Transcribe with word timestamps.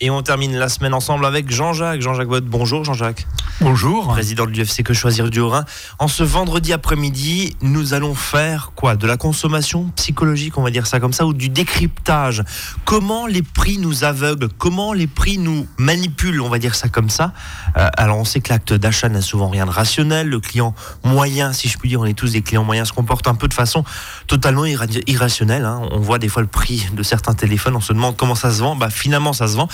Et 0.00 0.10
on 0.10 0.22
termine 0.22 0.56
la 0.56 0.68
semaine 0.68 0.94
ensemble 0.94 1.26
avec 1.26 1.50
Jean-Jacques. 1.50 2.02
Jean-Jacques 2.02 2.28
Bott, 2.28 2.44
bonjour 2.44 2.84
Jean-Jacques. 2.84 3.26
Bonjour. 3.60 4.06
Président 4.06 4.46
de 4.46 4.52
l'UFC 4.52 4.84
Que 4.84 4.94
Choisir 4.94 5.28
du 5.28 5.40
Haut-Rhin. 5.40 5.64
En 5.98 6.06
ce 6.06 6.22
vendredi 6.22 6.72
après-midi, 6.72 7.56
nous 7.62 7.94
allons 7.94 8.14
faire 8.14 8.70
quoi? 8.76 8.94
De 8.94 9.08
la 9.08 9.16
consommation 9.16 9.90
psychologique, 9.96 10.56
on 10.56 10.62
va 10.62 10.70
dire 10.70 10.86
ça 10.86 11.00
comme 11.00 11.12
ça, 11.12 11.26
ou 11.26 11.34
du 11.34 11.48
décryptage? 11.48 12.44
Comment 12.84 13.26
les 13.26 13.42
prix 13.42 13.78
nous 13.78 14.04
aveuglent? 14.04 14.46
Comment 14.56 14.92
les 14.92 15.08
prix 15.08 15.36
nous 15.36 15.66
manipulent, 15.78 16.42
on 16.42 16.48
va 16.48 16.60
dire 16.60 16.76
ça 16.76 16.88
comme 16.88 17.10
ça? 17.10 17.32
Euh, 17.76 17.88
Alors 17.96 18.18
on 18.18 18.24
sait 18.24 18.38
que 18.38 18.50
l'acte 18.50 18.72
d'achat 18.72 19.08
n'a 19.08 19.20
souvent 19.20 19.48
rien 19.48 19.66
de 19.66 19.72
rationnel. 19.72 20.28
Le 20.28 20.38
client 20.38 20.76
moyen, 21.02 21.52
si 21.52 21.66
je 21.66 21.76
puis 21.76 21.88
dire, 21.88 22.00
on 22.00 22.04
est 22.04 22.14
tous 22.14 22.34
des 22.34 22.42
clients 22.42 22.62
moyens, 22.62 22.90
se 22.90 22.92
comporte 22.92 23.26
un 23.26 23.34
peu 23.34 23.48
de 23.48 23.54
façon 23.54 23.82
totalement 24.28 24.64
irrationnelle. 24.64 25.64
Hein. 25.64 25.82
On 25.90 25.98
voit 25.98 26.20
des 26.20 26.28
fois 26.28 26.42
le 26.42 26.48
prix 26.48 26.86
de 26.92 27.02
certains 27.02 27.34
téléphones, 27.34 27.74
on 27.74 27.80
se 27.80 27.92
demande 27.92 28.16
comment 28.16 28.36
ça 28.36 28.52
se 28.52 28.60
vend. 28.60 28.76
Bah 28.76 28.90
finalement 28.90 29.32
ça 29.32 29.48
se 29.48 29.56
vend. 29.56 29.66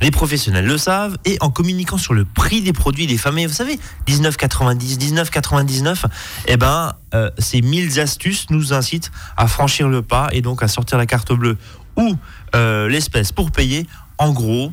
Les 0.00 0.10
professionnels 0.10 0.66
le 0.66 0.78
savent 0.78 1.16
et 1.24 1.38
en 1.40 1.50
communiquant 1.50 1.98
sur 1.98 2.14
le 2.14 2.24
prix 2.24 2.62
des 2.62 2.72
produits 2.72 3.06
des 3.06 3.18
familles, 3.18 3.46
vous 3.46 3.52
savez, 3.52 3.78
19,90, 4.06 4.98
19,99, 4.98 6.04
eh 6.46 6.56
ben, 6.56 6.94
euh, 7.14 7.30
ces 7.38 7.62
1000 7.62 8.00
astuces 8.00 8.46
nous 8.50 8.72
incitent 8.72 9.10
à 9.36 9.46
franchir 9.46 9.88
le 9.88 10.02
pas 10.02 10.28
et 10.32 10.42
donc 10.42 10.62
à 10.62 10.68
sortir 10.68 10.98
la 10.98 11.06
carte 11.06 11.32
bleue 11.32 11.56
ou 11.96 12.16
euh, 12.54 12.88
l'espèce 12.88 13.32
pour 13.32 13.50
payer. 13.50 13.86
En 14.18 14.32
gros, 14.32 14.72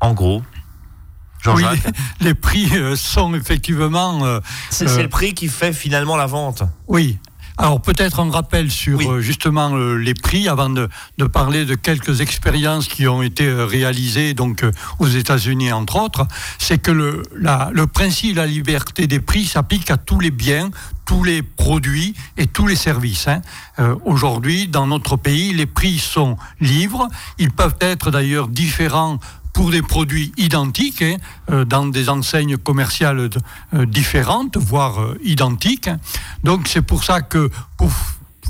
en 0.00 0.14
gros, 0.14 0.42
oui, 1.46 1.64
les 2.20 2.34
prix 2.34 2.68
euh, 2.74 2.94
sont 2.94 3.34
effectivement. 3.34 4.40
c'est 4.70 5.02
le 5.02 5.08
prix 5.08 5.34
qui 5.34 5.48
fait 5.48 5.72
finalement 5.72 6.16
la 6.16 6.26
vente. 6.26 6.62
Oui, 6.86 7.18
alors 7.62 7.80
peut-être 7.80 8.18
un 8.18 8.28
rappel 8.28 8.72
sur 8.72 8.98
euh, 9.08 9.20
justement 9.20 9.70
euh, 9.72 9.94
les 9.94 10.14
prix 10.14 10.48
avant 10.48 10.68
de, 10.68 10.88
parler 11.32 11.64
de 11.64 11.76
quelques 11.76 12.20
expériences 12.20 12.88
qui 12.88 13.06
ont 13.06 13.22
été 13.22 13.46
euh, 13.46 13.64
réalisées 13.64 14.34
donc 14.34 14.64
aux 14.98 15.06
États-Unis 15.06 15.72
entre 15.72 15.94
autres. 15.94 16.26
C'est 16.58 16.78
que 16.78 16.90
le, 16.90 17.22
le 17.32 17.86
principe 17.86 18.32
de 18.32 18.40
la 18.40 18.46
liberté 18.46 19.06
des 19.06 19.20
prix 19.20 19.44
s'applique 19.44 19.92
à 19.92 19.96
tous 19.96 20.18
les 20.18 20.32
biens, 20.32 20.70
tous 21.06 21.22
les 21.22 21.42
produits 21.42 22.14
et 22.36 22.48
tous 22.48 22.66
les 22.66 22.74
services. 22.74 23.28
Hein. 23.28 23.42
Aujourd'hui, 24.04 24.66
dans 24.66 24.88
notre 24.88 25.16
pays, 25.16 25.52
les 25.52 25.66
prix 25.66 25.98
sont 25.98 26.36
libres. 26.60 27.06
Ils 27.38 27.52
peuvent 27.52 27.76
être 27.80 28.10
d'ailleurs 28.10 28.48
différents 28.48 29.20
pour 29.52 29.70
des 29.70 29.82
produits 29.82 30.32
identiques, 30.36 31.02
hein, 31.02 31.16
euh, 31.50 31.64
dans 31.64 31.86
des 31.86 32.08
enseignes 32.08 32.56
commerciales 32.56 33.30
euh, 33.74 33.86
différentes, 33.86 34.56
voire 34.56 35.00
euh, 35.00 35.18
identiques. 35.22 35.90
Donc 36.44 36.68
c'est 36.68 36.82
pour 36.82 37.04
ça 37.04 37.20
que 37.20 37.50
pour 37.76 37.90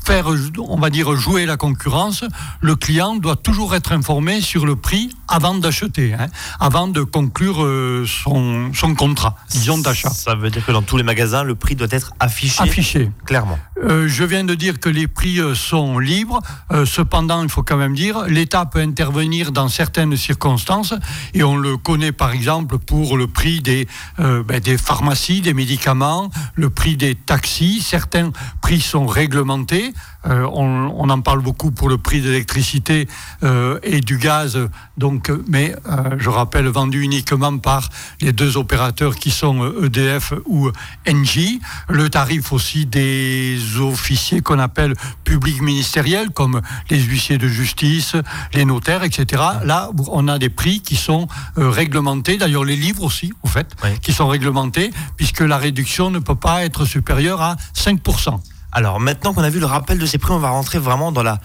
faire, 0.05 0.27
on 0.59 0.79
va 0.79 0.91
dire, 0.91 1.15
jouer 1.17 1.47
la 1.47 1.57
concurrence, 1.57 2.25
le 2.61 2.77
client 2.77 3.17
doit 3.17 3.37
toujours 3.37 3.75
être 3.75 3.93
informé 3.93 4.41
sur 4.41 4.67
le 4.67 4.77
prix 4.77 5.15
avant 5.29 5.55
d'acheter, 5.55 6.15
hein, 6.15 6.27
avant 6.61 6.89
de 6.89 7.03
conclure 7.03 7.63
euh, 7.63 8.05
son, 8.07 8.73
son, 8.75 8.95
contrat, 8.95 9.37
disons, 9.51 9.79
d'achat. 9.79 10.11
Ça 10.11 10.35
veut 10.35 10.51
dire 10.51 10.65
que 10.65 10.73
dans 10.73 10.83
tous 10.83 10.97
les 10.97 11.03
magasins, 11.03 11.45
le 11.45 11.55
prix 11.55 11.77
doit 11.77 11.89
être 11.91 12.13
affiché. 12.21 12.63
Affiché. 12.63 13.11
Clairement. 13.25 13.59
Euh, 13.83 14.07
je 14.09 14.25
viens 14.25 14.45
de 14.45 14.55
dire 14.55 14.81
que 14.81 14.89
les 14.89 15.09
prix 15.09 15.41
euh, 15.41 15.55
sont 15.55 15.99
libres. 15.99 16.41
cependant, 16.85 17.43
il 17.43 17.49
faut 17.49 17.63
quand 17.63 17.77
même 17.77 17.95
dire, 17.95 18.25
l'État 18.27 18.65
peut 18.65 18.81
intervenir 18.81 19.53
dans 19.53 19.69
certaines 19.69 20.17
circonstances, 20.17 20.95
et 21.35 21.43
on 21.43 21.57
le 21.57 21.77
connaît 21.77 22.13
par 22.13 22.33
exemple 22.33 22.79
pour 22.79 23.17
le 23.17 23.27
prix 23.27 23.61
des, 23.61 23.87
ben, 24.19 24.61
des 24.61 24.79
pharmacies, 24.79 25.41
des 25.41 25.55
médicaments, 25.55 26.31
le 26.55 26.71
prix 26.71 26.97
des 26.97 27.15
taxis. 27.15 27.81
Certains 27.83 28.31
prix 28.61 28.81
sont 28.81 29.07
réglementés. 29.07 29.93
Euh, 30.27 30.47
on, 30.53 31.09
en 31.11 31.21
parle 31.21 31.41
beaucoup 31.41 31.73
pour 31.73 31.89
le 31.89 31.99
prix 31.99 32.21
de 32.21 32.29
l'électricité 32.29 33.09
euh, 33.43 33.79
et 33.83 34.01
du 34.01 34.19
gaz, 34.19 34.59
donc, 34.97 35.31
mais 35.49 35.75
euh, 35.89 36.17
je 36.19 36.31
rappelle 36.31 36.67
vendu 36.69 37.03
uniquement 37.03 37.59
par 37.59 37.89
les 38.21 38.33
deux 38.33 38.57
opérateurs 38.57 39.17
qui 39.17 39.31
sont 39.31 39.73
EDF 39.83 40.33
ou 40.47 40.71
Engie. 41.09 41.61
Le 41.89 42.09
tarif 42.09 42.53
aussi 42.53 42.87
des 42.87 43.59
officiers 43.79 44.41
qu'on 44.41 44.59
appelle 44.59 44.95
publics 45.25 45.61
ministériels, 45.61 46.31
comme 46.31 46.63
les 46.89 47.01
huissiers 47.01 47.39
de 47.39 47.49
justice, 47.49 48.17
les 48.55 48.65
notaires, 48.65 49.03
etc. 49.03 49.43
Là, 49.65 49.91
on 50.09 50.29
a 50.29 50.39
des 50.39 50.51
prix 50.51 50.81
qui 50.81 50.97
sont 50.97 51.27
réglementés. 51.57 52.37
D'ailleurs, 52.37 52.65
les 52.65 52.77
livres 52.77 53.03
aussi, 53.03 53.33
au 53.43 53.49
fait, 53.49 53.75
qui 54.03 54.13
sont 54.13 54.29
réglementés, 54.29 54.93
puisque 55.17 55.41
la 55.41 55.59
réduction 55.59 56.11
ne 56.11 56.21
peut 56.21 56.37
pas 56.37 56.65
être 56.65 56.85
supérieure 56.85 57.43
à 57.43 57.57
5%. 57.77 58.41
Alors 58.73 59.01
maintenant 59.01 59.35
qu'on 59.35 59.43
a 59.43 59.51
vu 59.51 59.61
le 59.61 59.67
rappel 59.67 59.99
de 59.99 60.07
ces 60.07 60.19
prix, 60.19 60.33
on 60.33 60.39
va 60.39 60.51
rentrer 60.51 60.79
vraiment 60.79 61.13
dans 61.13 61.23
la, 61.23 61.39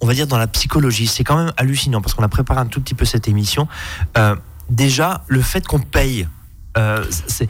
on 0.00 0.06
va 0.06 0.14
dire 0.14 0.26
dans 0.26 0.38
la 0.38 0.46
psychologie. 0.46 1.06
C'est 1.06 1.24
quand 1.24 1.36
même 1.36 1.52
hallucinant 1.56 2.00
parce 2.00 2.14
qu'on 2.14 2.24
a 2.24 2.28
préparé 2.28 2.60
un 2.60 2.66
tout 2.66 2.80
petit 2.80 2.94
peu 2.94 3.04
cette 3.04 3.28
émission. 3.28 3.68
Euh, 4.16 4.34
déjà, 4.68 5.22
le 5.28 5.42
fait 5.42 5.66
qu'on 5.66 5.80
paye, 5.80 6.26
euh, 6.76 7.04
c'est 7.26 7.48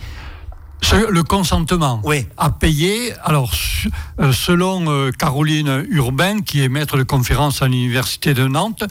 le 1.11 1.23
consentement 1.23 2.01
oui. 2.05 2.27
à 2.37 2.51
payer. 2.51 3.13
Alors, 3.23 3.53
euh, 4.19 4.33
selon 4.33 5.11
Caroline 5.13 5.85
Urbain, 5.91 6.41
qui 6.41 6.63
est 6.63 6.69
maître 6.69 6.97
de 6.97 7.03
conférence 7.03 7.63
à 7.63 7.69
l'Université 7.69 8.35
de 8.35 8.49
Nantes, 8.49 8.85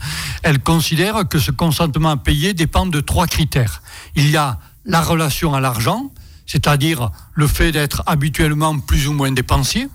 elle 0.43 0.59
considère 0.59 1.27
que 1.27 1.39
ce 1.39 1.51
consentement 1.51 2.11
à 2.11 2.17
payer 2.17 2.53
dépend 2.53 2.85
de 2.85 3.01
trois 3.01 3.27
critères. 3.27 3.81
Il 4.15 4.29
y 4.29 4.37
a 4.37 4.59
la 4.85 5.01
relation 5.01 5.53
à 5.53 5.59
l'argent, 5.59 6.11
c'est-à-dire 6.45 7.11
le 7.33 7.47
fait 7.47 7.71
d'être 7.71 8.03
habituellement 8.05 8.79
plus 8.79 9.07
ou 9.07 9.13
moins 9.13 9.31
dépensier. 9.31 9.89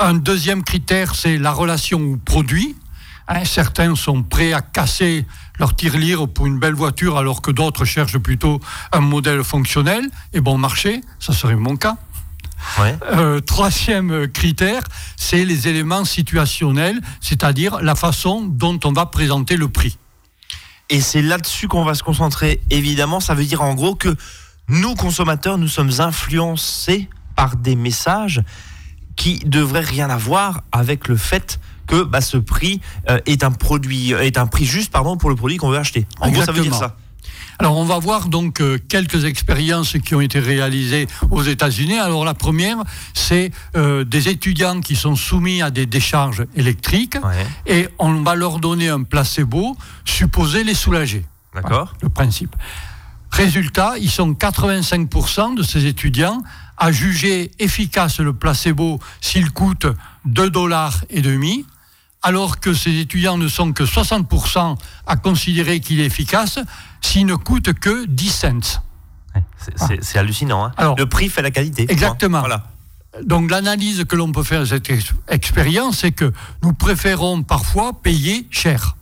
Un 0.00 0.14
deuxième 0.14 0.62
critère, 0.62 1.16
c'est 1.16 1.38
la 1.38 1.50
relation 1.50 2.00
au 2.00 2.16
produit. 2.16 2.76
Hein, 3.26 3.44
certains 3.44 3.96
sont 3.96 4.22
prêts 4.22 4.52
à 4.52 4.60
casser 4.60 5.26
leur 5.58 5.74
tirelire 5.74 6.28
pour 6.28 6.46
une 6.46 6.60
belle 6.60 6.74
voiture 6.74 7.18
alors 7.18 7.42
que 7.42 7.50
d'autres 7.50 7.84
cherchent 7.84 8.18
plutôt 8.18 8.60
un 8.92 9.00
modèle 9.00 9.42
fonctionnel 9.42 10.08
et 10.32 10.40
bon 10.40 10.56
marché. 10.56 11.00
Ça 11.18 11.32
serait 11.32 11.56
mon 11.56 11.76
cas. 11.76 11.96
Euh, 12.78 13.40
troisième 13.40 14.28
critère, 14.28 14.82
c'est 15.16 15.44
les 15.44 15.66
éléments 15.66 16.04
situationnels, 16.04 17.00
c'est-à-dire 17.20 17.80
la 17.82 17.96
façon 17.96 18.42
dont 18.42 18.78
on 18.84 18.92
va 18.92 19.06
présenter 19.06 19.56
le 19.56 19.68
prix. 19.68 19.98
Et 20.90 21.00
c'est 21.00 21.22
là-dessus 21.22 21.66
qu'on 21.66 21.84
va 21.84 21.94
se 21.94 22.04
concentrer. 22.04 22.60
Évidemment, 22.70 23.18
ça 23.18 23.34
veut 23.34 23.44
dire 23.44 23.62
en 23.62 23.74
gros 23.74 23.96
que 23.96 24.16
nous, 24.68 24.94
consommateurs, 24.94 25.58
nous 25.58 25.68
sommes 25.68 26.00
influencés 26.00 27.08
par 27.34 27.56
des 27.56 27.76
messages 27.76 28.42
qui 29.18 29.40
devrait 29.40 29.80
rien 29.80 30.08
avoir 30.08 30.62
avec 30.72 31.08
le 31.08 31.16
fait 31.16 31.60
que 31.86 32.04
bah, 32.04 32.22
ce 32.22 32.38
prix 32.38 32.80
euh, 33.10 33.18
est 33.26 33.42
un 33.42 33.50
produit 33.50 34.14
euh, 34.14 34.20
est 34.20 34.38
un 34.38 34.46
prix 34.46 34.64
juste 34.64 34.92
pardon 34.92 35.16
pour 35.16 35.28
le 35.28 35.36
produit 35.36 35.58
qu'on 35.58 35.68
veut 35.68 35.76
acheter. 35.76 36.06
En 36.20 36.30
gros, 36.30 36.42
ça 36.42 36.52
veut 36.52 36.62
dire 36.62 36.74
ça. 36.74 36.96
Alors 37.58 37.76
on 37.76 37.84
va 37.84 37.98
voir 37.98 38.28
donc 38.28 38.60
euh, 38.60 38.78
quelques 38.88 39.24
expériences 39.24 39.96
qui 40.04 40.14
ont 40.14 40.20
été 40.20 40.38
réalisées 40.38 41.08
aux 41.32 41.42
États-Unis. 41.42 41.98
Alors 41.98 42.24
la 42.24 42.34
première, 42.34 42.76
c'est 43.12 43.50
des 43.74 44.28
étudiants 44.28 44.80
qui 44.80 44.94
sont 44.94 45.16
soumis 45.16 45.62
à 45.62 45.70
des 45.70 45.86
décharges 45.86 46.44
électriques 46.54 47.18
et 47.66 47.88
on 47.98 48.22
va 48.22 48.36
leur 48.36 48.60
donner 48.60 48.88
un 48.88 49.02
placebo 49.02 49.76
supposé 50.04 50.62
les 50.62 50.74
soulager. 50.74 51.24
D'accord. 51.54 51.94
le 52.02 52.08
principe. 52.08 52.54
Résultat, 53.30 53.94
ils 53.98 54.10
sont 54.10 54.32
85% 54.32 55.56
de 55.56 55.62
ces 55.62 55.86
étudiants 55.86 56.42
à 56.78 56.92
juger 56.92 57.50
efficace 57.58 58.20
le 58.20 58.32
placebo 58.32 59.00
s'il 59.20 59.50
coûte 59.50 59.86
2 60.24 60.50
dollars 60.50 61.04
et 61.10 61.22
demi, 61.22 61.66
alors 62.22 62.60
que 62.60 62.74
ces 62.74 62.98
étudiants 62.98 63.38
ne 63.38 63.48
sont 63.48 63.72
que 63.72 63.84
60% 63.84 64.76
à 65.06 65.16
considérer 65.16 65.80
qu'il 65.80 66.00
est 66.00 66.06
efficace 66.06 66.58
s'il 67.00 67.26
ne 67.26 67.34
coûte 67.34 67.72
que 67.74 68.06
10 68.06 68.30
cents. 68.30 68.82
C'est 70.02 70.18
hallucinant. 70.18 70.72
Hein. 70.76 70.94
le 70.96 71.06
prix 71.06 71.28
fait 71.28 71.42
la 71.42 71.50
qualité. 71.50 71.86
Exactement. 71.88 72.42
Donc 73.24 73.50
l'analyse 73.50 74.04
que 74.08 74.16
l'on 74.16 74.32
peut 74.32 74.42
faire 74.42 74.60
de 74.60 74.66
cette 74.66 74.90
expérience, 75.28 75.98
c'est 75.98 76.12
que 76.12 76.32
nous 76.62 76.72
préférons 76.72 77.42
parfois 77.42 77.92
payer 77.92 78.46
cher. 78.50 78.96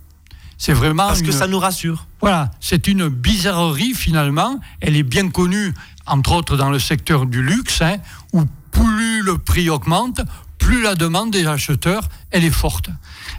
C'est 0.59 0.73
vraiment 0.73 1.09
parce 1.09 1.23
que 1.23 1.33
ça 1.33 1.47
nous 1.47 1.59
rassure. 1.59 2.07
Voilà, 2.21 2.51
c'est 2.61 2.87
une 2.89 3.09
bizarrerie 3.09 3.93
finalement. 3.95 4.59
Elle 4.81 4.97
est 4.97 5.03
bien 5.03 5.29
connue 5.29 5.75
entre 6.07 6.33
autres 6.33 6.57
dans 6.57 6.71
le 6.71 6.79
secteur 6.79 7.27
du 7.27 7.43
luxe, 7.43 7.83
hein, 7.83 7.97
où 8.33 8.45
plus 8.71 9.23
le 9.23 9.39
prix 9.39 9.71
augmente, 9.71 10.21
plus 10.59 10.83
la 10.83 10.95
demande 10.95 11.31
des 11.31 11.47
acheteurs, 11.47 12.09
elle 12.31 12.45
est 12.45 12.51
forte. 12.51 12.91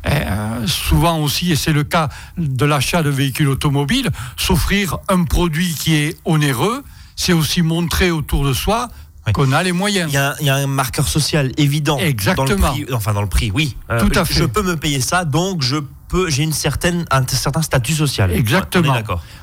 Euh, 0.07 0.65
souvent 0.67 1.19
aussi, 1.19 1.51
et 1.51 1.55
c'est 1.55 1.73
le 1.73 1.83
cas 1.83 2.09
de 2.37 2.65
l'achat 2.65 3.03
de 3.03 3.09
véhicules 3.09 3.49
automobiles, 3.49 4.09
s'offrir 4.37 4.97
un 5.09 5.23
produit 5.23 5.73
qui 5.73 5.95
est 5.95 6.17
onéreux, 6.25 6.83
c'est 7.15 7.33
aussi 7.33 7.61
montrer 7.61 8.11
autour 8.11 8.45
de 8.45 8.53
soi 8.53 8.89
qu'on 9.33 9.51
a 9.51 9.61
les 9.63 9.71
moyens. 9.71 10.09
Il 10.09 10.45
y 10.45 10.49
a, 10.49 10.55
un 10.55 10.67
marqueur 10.67 11.07
social 11.07 11.51
évident. 11.57 11.97
Exactement. 11.97 12.47
Dans 12.47 12.53
le 12.53 12.85
prix, 12.85 12.93
enfin, 12.93 13.13
dans 13.13 13.21
le 13.21 13.27
prix, 13.27 13.51
oui. 13.53 13.75
Euh, 13.89 13.99
Tout 13.99 14.17
à 14.17 14.25
fait. 14.25 14.35
Je 14.35 14.45
peux 14.45 14.61
me 14.61 14.77
payer 14.77 15.01
ça, 15.01 15.25
donc 15.25 15.61
je 15.61 15.77
j'ai 16.27 16.43
une 16.43 16.53
certaine, 16.53 17.05
un 17.11 17.25
certain 17.27 17.61
statut 17.61 17.93
social. 17.93 18.31
Exactement. 18.31 18.95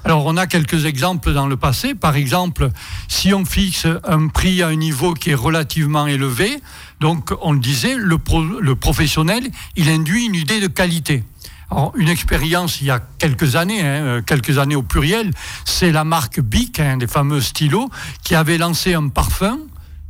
Alors, 0.04 0.26
on 0.26 0.36
a 0.36 0.46
quelques 0.46 0.84
exemples 0.84 1.32
dans 1.32 1.46
le 1.46 1.56
passé. 1.56 1.94
Par 1.94 2.16
exemple, 2.16 2.70
si 3.08 3.34
on 3.34 3.44
fixe 3.44 3.86
un 4.04 4.28
prix 4.28 4.62
à 4.62 4.68
un 4.68 4.76
niveau 4.76 5.14
qui 5.14 5.30
est 5.30 5.34
relativement 5.34 6.06
élevé, 6.06 6.60
donc 7.00 7.32
on 7.42 7.52
le 7.52 7.58
disait, 7.58 7.96
le, 7.96 8.18
le 8.60 8.74
professionnel, 8.76 9.44
il 9.76 9.88
induit 9.88 10.26
une 10.26 10.34
idée 10.34 10.60
de 10.60 10.68
qualité. 10.68 11.24
une 11.96 12.08
expérience 12.08 12.80
il 12.80 12.86
y 12.86 12.90
a 12.90 13.00
quelques 13.18 13.56
années, 13.56 13.80
hein, 13.80 14.04
euh, 14.04 14.22
quelques 14.22 14.58
années 14.58 14.76
au 14.76 14.82
pluriel, 14.82 15.30
c'est 15.64 15.92
la 15.92 16.04
marque 16.04 16.40
Bic, 16.40 16.80
hein, 16.80 16.96
des 16.96 17.06
fameux 17.06 17.40
stylos, 17.40 17.90
qui 18.22 18.34
avait 18.34 18.58
lancé 18.58 18.94
un 18.94 19.08
parfum, 19.08 19.58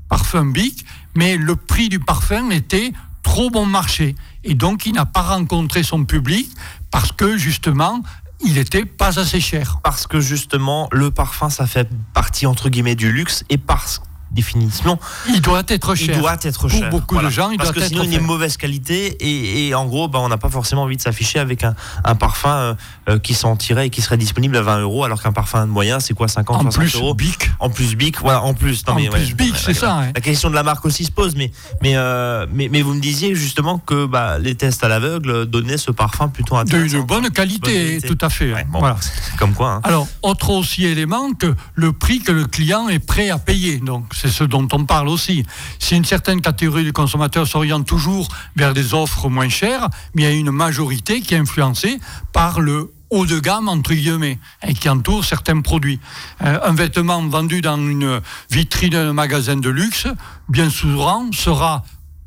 parfum 0.09 0.47
Bic, 0.47 0.85
mais 1.15 1.37
le 1.37 1.57
prix 1.57 1.89
du 1.89 2.01
parfum 2.01 2.51
était 2.51 2.93
trop 3.25 3.51
bon 3.51 3.67
marché. 3.67 4.15
Et 4.45 4.55
donc, 4.55 4.87
il 4.87 4.93
n'a 4.93 5.07
pas 5.07 5.23
rencontré 5.23 5.83
son 5.83 6.05
public 6.05 6.49
parce 6.93 7.11
que, 7.11 7.37
justement, 7.37 8.01
il 8.45 8.55
n'était 8.55 8.85
pas 8.85 9.19
assez 9.19 9.41
cher. 9.41 9.81
Parce 9.83 10.07
que, 10.07 10.21
justement, 10.21 10.89
le 10.93 11.11
parfum, 11.11 11.51
ça 11.51 11.67
fait 11.67 11.89
partie, 12.13 12.47
entre 12.47 12.69
guillemets, 12.69 12.95
du 12.95 13.11
luxe 13.11 13.43
et 13.49 13.59
parce 13.59 14.01
définition. 14.35 14.99
Il 15.29 15.41
doit 15.41 15.63
être 15.69 15.95
cher. 15.95 16.17
Il 16.17 16.21
doit 16.21 16.37
être 16.43 16.69
cher. 16.69 16.91
Pour 16.91 17.01
beaucoup 17.01 17.19
de 17.19 17.29
gens, 17.31 17.51
il 17.51 17.57
Parce 17.57 17.73
doit 17.73 17.83
que 17.83 17.89
sinon, 17.89 18.03
il 18.05 18.15
est 18.15 18.21
mauvaise 18.21 18.57
qualité 18.57 19.17
et, 19.21 19.75
en 19.75 19.87
gros, 19.87 20.09
bah, 20.09 20.19
on 20.21 20.29
n'a 20.29 20.37
pas 20.37 20.51
forcément 20.51 20.83
envie 20.83 20.97
de 20.97 21.03
s'afficher 21.03 21.39
avec 21.39 21.65
un, 21.65 22.15
parfum 22.15 22.51
euh, 22.51 22.75
euh, 23.09 23.19
qui 23.19 23.35
sentirait 23.35 23.87
et 23.87 23.91
qui 23.91 24.03
serait 24.03 24.17
disponible 24.17 24.57
à 24.57 24.63
20 24.63 24.81
euros, 24.81 25.05
alors 25.05 25.23
qu'un 25.23 25.33
parfum 25.33 25.67
moyen, 25.67 26.01
c'est 26.01 26.15
quoi 26.15 26.29
50, 26.29 26.57
en 26.57 26.71
60 26.71 26.75
plus, 26.75 26.97
euros 26.97 27.15
Bic. 27.15 27.51
En 27.61 27.71
plus, 27.71 27.97
Bic. 27.97 28.21
Voilà, 28.21 28.43
en 28.43 28.55
plus. 28.55 28.83
en 28.87 28.95
plus, 28.95 29.35
Bic, 29.35 29.57
c'est 29.57 29.75
ça. 29.75 30.03
La 30.15 30.21
question 30.21 30.51
de 30.51 30.55
la 30.55 30.63
marque 30.63 30.85
aussi 30.85 31.05
se 31.05 31.13
pose, 31.13 31.35
mais, 31.37 31.51
mais, 31.83 31.97
euh, 31.97 32.47
mais, 32.53 32.69
mais, 32.71 32.83
vous 32.83 32.95
me 32.95 33.01
disiez 33.01 33.35
justement 33.35 33.79
que 33.79 34.07
bah, 34.07 34.39
les 34.39 34.55
tests 34.55 34.85
à 34.85 34.89
l'aveugle 34.89 35.47
donnaient 35.47 35.79
ce 35.79 35.91
parfum 35.91 36.29
plutôt 36.29 36.57
intéressant. 36.57 36.99
De 36.99 37.03
bonne 37.03 37.31
qualité, 37.31 38.01
tout 38.07 38.19
à 38.21 38.29
fait. 38.29 38.53
Hein. 38.53 38.65
voilà. 38.71 38.97
Comme 39.39 39.53
quoi. 39.55 39.75
Hein. 39.75 39.81
Alors, 39.85 40.07
autre 40.23 40.51
aussi 40.51 40.85
élément 40.85 41.33
que 41.33 41.55
le 41.75 41.93
prix 41.93 42.21
que 42.21 42.33
le 42.33 42.47
client 42.47 42.89
est 42.89 42.99
prêt 42.99 43.31
à 43.31 43.39
payer. 43.39 43.79
Donc, 43.79 44.07
c'est 44.25 44.31
ce 44.31 44.45
dont 44.45 44.67
on 44.73 44.87
parle 44.87 45.09
aussi. 45.09 45.45
Si 45.79 45.95
une 45.95 46.05
certaine 46.07 46.41
catégorie 46.41 46.85
de 46.85 46.91
consommateurs 46.91 47.47
s'oriente 47.47 47.87
toujours 47.87 48.29
vers 48.57 48.73
des 48.73 48.95
offres 48.95 49.29
moins 49.29 49.51
chères, 49.51 49.91
mais 50.15 50.23
il 50.23 50.25
y 50.25 50.29
a 50.29 50.33
une 50.33 50.51
majorité 50.51 51.21
qui 51.21 51.35
est 51.35 51.39
influencée 51.39 52.01
par 52.33 52.61
le 52.61 52.91
haut 53.11 53.27
de 53.27 53.39
gamme, 53.39 53.69
entre 53.69 53.93
guillemets, 53.93 54.39
et 54.67 54.73
qui 54.73 54.89
entoure 54.89 55.27
certains 55.27 55.61
produits. 55.61 56.01
Euh, 56.43 56.59
un 56.65 56.73
vêtement 56.73 57.23
vendu 57.29 57.61
dans 57.61 57.77
une 57.77 58.23
vitrine 58.51 58.91
d'un 58.91 59.13
magasin 59.13 59.57
de 59.57 59.69
luxe, 59.69 60.07
bien 60.49 60.71
souvent, 60.71 61.31
sera 61.33 61.85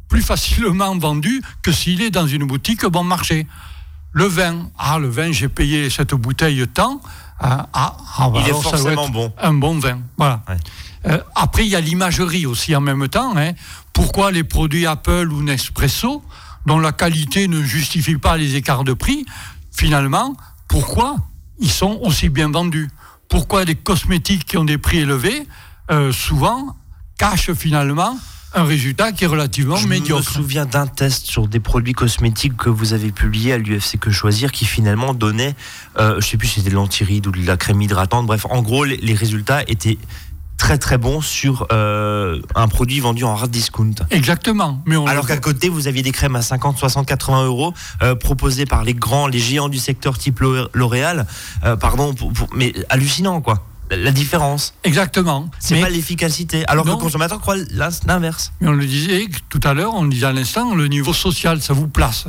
plus 0.07 0.21
facilement 0.21 0.95
vendu 0.97 1.41
que 1.63 1.71
s'il 1.71 2.03
est 2.03 2.11
dans 2.11 2.27
une 2.27 2.45
boutique 2.45 2.85
bon 2.85 3.03
marché. 3.03 3.47
Le 4.11 4.25
vin, 4.25 4.69
ah, 4.77 4.99
le 4.99 5.09
vin, 5.09 5.31
j'ai 5.31 5.49
payé 5.49 5.89
cette 5.89 6.13
bouteille 6.13 6.63
tant. 6.67 7.01
ah, 7.39 7.67
ah, 7.73 7.97
ah 8.19 8.29
bah 8.29 8.39
il 8.44 8.49
est 8.49 8.61
forcément 8.61 9.09
bon. 9.09 9.33
Un 9.41 9.53
bon 9.53 9.79
vin, 9.79 9.99
voilà. 10.15 10.44
Euh, 11.07 11.19
après, 11.36 11.65
il 11.65 11.69
y 11.69 11.75
a 11.75 11.81
l'imagerie 11.81 12.45
aussi 12.45 12.75
en 12.75 12.81
même 12.81 13.07
temps. 13.07 13.36
Hein. 13.38 13.54
Pourquoi 13.94 14.31
les 14.31 14.44
produits 14.44 14.86
Apple 14.86 15.31
ou 15.31 15.42
Nespresso, 15.42 16.24
dont 16.65 16.80
la 16.80 16.92
qualité 16.92 17.48
ne 17.48 17.62
justifie 17.62 18.18
pas 18.18 18.38
les 18.38 18.56
écarts 18.56 18.83
de 18.83 18.94
prix, 18.94 19.25
finalement, 19.71 20.36
pourquoi 20.68 21.15
ils 21.59 21.71
sont 21.71 22.00
aussi 22.04 22.30
bien 22.30 22.50
vendus? 22.50 22.89
Pourquoi 23.30 23.65
des 23.65 23.75
cosmétiques 23.75 24.45
qui 24.45 24.57
ont 24.57 24.63
des 24.63 24.77
prix 24.77 25.00
élevés, 25.00 25.48
euh, 25.92 26.12
souvent, 26.12 26.75
cachent 27.18 27.54
finalement 27.54 28.18
un 28.54 28.63
résultat 28.63 29.12
qui 29.12 29.25
est 29.25 29.27
relativement 29.27 29.80
médiocre. 29.81 30.24
Je 30.24 30.39
me 30.39 30.44
souviens 30.44 30.65
d'un 30.65 30.88
test 30.88 31.25
sur 31.25 31.48
des 31.48 31.59
produits 31.59 31.94
cosmétiques 31.94 32.56
que 32.56 32.69
vous 32.69 32.94
avez 32.94 33.12
publié 33.12 33.54
à 33.54 33.57
l'UFC 33.57 33.98
Que 34.00 34.09
Choisir 34.09 34.51
qui 34.51 34.65
finalement 34.65 35.13
donnait, 35.13 35.56
euh, 35.98 36.12
je 36.12 36.15
ne 36.15 36.21
sais 36.21 36.38
plus 36.38 36.48
si 36.48 36.56
c'était 36.56 36.69
de 36.69 36.75
l'antiride 36.75 37.27
ou 37.27 37.31
de 37.31 37.45
la 37.45 37.57
crème 37.57 37.81
hydratante, 37.81 38.25
bref, 38.25 38.45
en 38.50 38.62
gros, 38.62 38.86
les 38.86 39.13
résultats 39.13 39.63
étaient 39.68 39.98
très 40.57 40.77
très 40.77 40.98
bon 40.98 41.21
sur 41.21 41.68
euh, 41.71 42.42
un 42.56 42.68
produit 42.68 43.00
vendu 43.00 43.24
en 43.24 43.33
hard 43.33 43.50
discount. 43.50 43.95
Exactement. 44.09 44.81
Mais 44.86 44.95
Alors 45.07 45.27
qu'à 45.27 45.38
côté, 45.38 45.69
vous 45.69 45.88
aviez 45.88 46.01
des 46.01 46.12
crèmes 46.12 46.36
à 46.36 46.42
50, 46.42 46.77
60, 46.77 47.06
80 47.06 47.45
euros 47.45 47.74
euh, 48.01 48.15
proposées 48.15 48.65
par 48.65 48.83
les 48.83 48.94
grands, 48.94 49.27
les 49.27 49.39
géants 49.39 49.69
du 49.69 49.77
secteur 49.77 50.18
type 50.18 50.42
L'Oréal. 50.74 51.25
Euh, 51.63 51.75
pardon, 51.75 52.13
mais 52.54 52.74
hallucinant 52.89 53.42
quoi. 53.42 53.65
La, 53.89 54.12
différence. 54.12 54.74
Exactement. 54.83 55.50
C'est 55.59 55.80
pas 55.80 55.89
l'efficacité. 55.89 56.65
Alors 56.68 56.83
que 56.83 56.89
le 56.89 56.98
consommateur 56.98 57.39
croit 57.39 57.56
l'inverse. 58.06 58.51
Mais 58.59 58.68
on 58.68 58.74
le 58.74 58.86
disait 58.86 59.27
tout 59.50 59.62
à 59.63 59.74
l'heure, 59.74 59.94
on 59.94 60.04
le 60.04 60.09
disait 60.09 60.25
à 60.25 60.33
l'instant, 60.33 60.75
le 60.75 60.88
niveau 60.88 61.13
social, 61.13 61.62
ça 61.62 61.74
vous 61.74 61.88
place. 61.88 62.27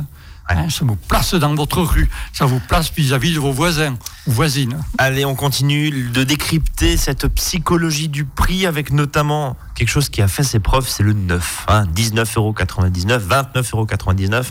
Hein, 0.51 0.67
ça 0.69 0.83
vous 0.83 0.95
place 0.95 1.35
dans 1.35 1.53
votre 1.53 1.81
rue, 1.83 2.09
ça 2.33 2.45
vous 2.45 2.59
place 2.59 2.91
vis-à-vis 2.95 3.35
de 3.35 3.39
vos 3.39 3.51
voisins 3.51 3.95
ou 4.25 4.31
voisines. 4.31 4.79
Allez, 4.97 5.23
on 5.23 5.35
continue 5.35 5.91
de 5.91 6.23
décrypter 6.23 6.97
cette 6.97 7.27
psychologie 7.27 8.09
du 8.09 8.25
prix 8.25 8.65
avec 8.65 8.91
notamment 8.91 9.55
quelque 9.75 9.89
chose 9.89 10.09
qui 10.09 10.23
a 10.23 10.27
fait 10.27 10.43
ses 10.43 10.59
preuves, 10.59 10.87
c'est 10.89 11.03
le 11.03 11.13
9. 11.13 11.65
Hein, 11.67 11.85
19,99€, 11.95 13.19
29,99€. 13.53 14.45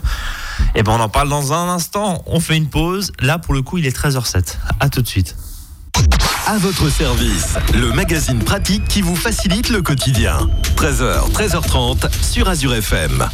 Et 0.75 0.83
ben 0.83 0.93
on 0.93 1.01
en 1.01 1.09
parle 1.09 1.27
dans 1.27 1.51
un 1.51 1.67
instant. 1.67 2.23
On 2.27 2.39
fait 2.39 2.55
une 2.55 2.69
pause. 2.69 3.11
Là, 3.19 3.37
pour 3.37 3.53
le 3.53 3.61
coup, 3.61 3.77
il 3.77 3.85
est 3.85 3.97
13h07. 3.97 4.55
À 4.79 4.89
tout 4.89 5.01
de 5.01 5.07
suite. 5.07 5.35
À 6.47 6.57
votre 6.57 6.89
service, 6.89 7.55
le 7.73 7.91
magazine 7.91 8.39
pratique 8.39 8.87
qui 8.87 9.01
vous 9.01 9.15
facilite 9.15 9.69
le 9.69 9.81
quotidien. 9.81 10.39
13h, 10.77 11.29
13h30 11.31 12.09
sur 12.23 12.47
Azure 12.47 12.73
FM. 12.73 13.27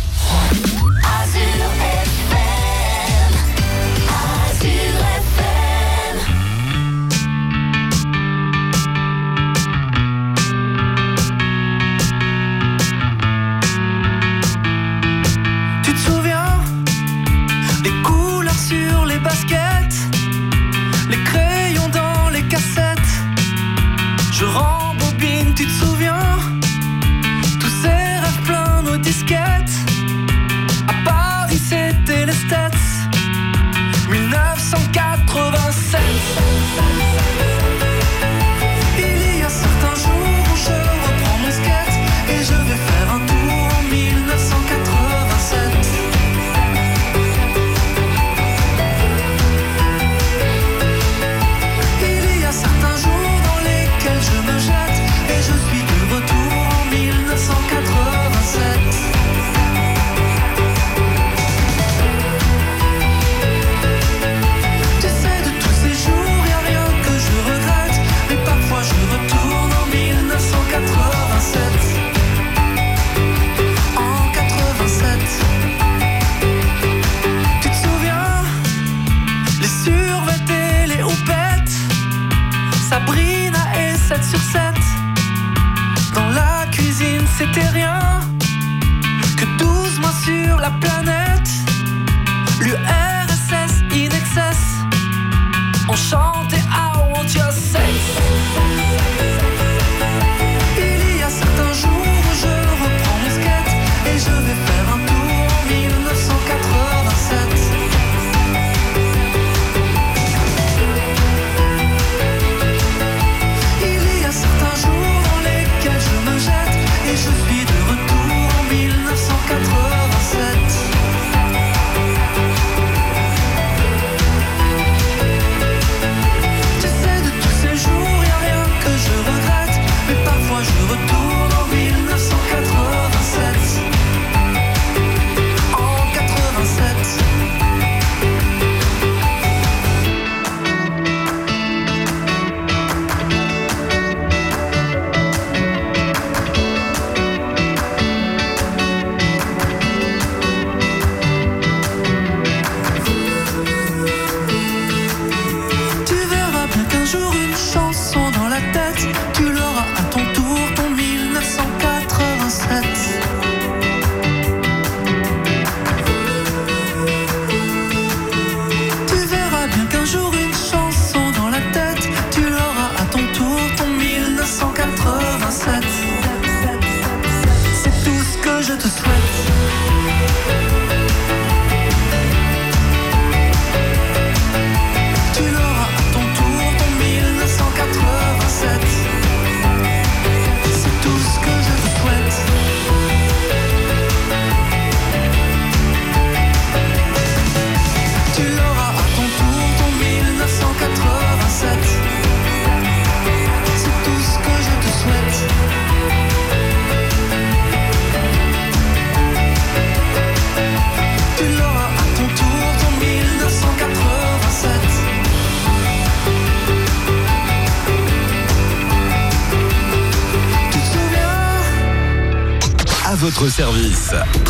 je 130.65 130.81
retourne 130.83 131.14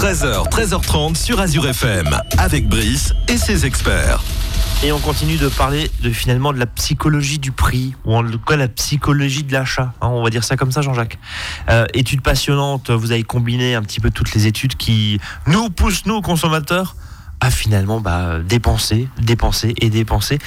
13h, 0.06 0.52
13h30 0.52 1.16
sur 1.16 1.40
Azure 1.40 1.68
FM, 1.68 2.16
avec 2.38 2.70
Brice 2.70 3.16
et 3.28 3.38
ses 3.38 3.66
experts. 3.66 4.22
Et 4.84 4.92
on 4.92 5.00
continue 5.00 5.38
de 5.38 5.48
parler 5.48 5.90
de 6.04 6.12
finalement 6.12 6.54
de 6.54 6.60
la 6.60 6.68
psychologie 6.68 7.40
du 7.40 7.52
prix, 7.52 7.96
ou 8.06 8.16
en 8.16 8.24
tout 8.24 8.38
cas 8.38 8.56
la 8.56 8.68
psychologie 8.68 9.42
de 9.42 9.52
l'achat. 9.52 9.96
hein, 10.02 10.10
on 10.10 10.22
va 10.22 10.30
dire 10.30 10.44
ça 10.44 10.58
comme 10.58 10.72
ça, 10.72 10.84
Jean-Jacques. 10.84 11.18
Euh, 11.72 11.88
étude 11.96 12.22
passionnante, 12.22 12.92
vous 12.92 13.14
avez 13.14 13.24
combiné 13.24 13.74
un 13.74 13.82
petit 13.82 14.00
peu 14.00 14.12
toutes 14.12 14.36
les 14.36 14.46
études 14.46 14.76
qui 14.76 15.20
nous 15.48 15.72
poussent, 15.72 16.06
nous, 16.06 16.22
consommateurs, 16.22 16.96
à 17.42 17.50
finalement 17.50 18.00
bah, 18.00 18.38
dépenser, 18.48 19.08
dépenser 19.20 19.74
et 19.82 19.90
dépenser 19.90 20.38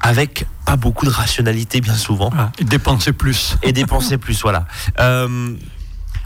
avec 0.00 0.46
pas 0.64 0.76
beaucoup 0.76 1.06
de 1.06 1.10
rationalité, 1.10 1.80
bien 1.80 1.96
souvent. 1.96 2.28
Voilà, 2.28 2.52
et 2.60 2.64
dépenser 2.64 3.12
plus. 3.12 3.56
Et 3.64 3.72
dépenser 3.72 4.16
plus, 4.18 4.40
voilà. 4.42 4.68
Euh, 5.00 5.56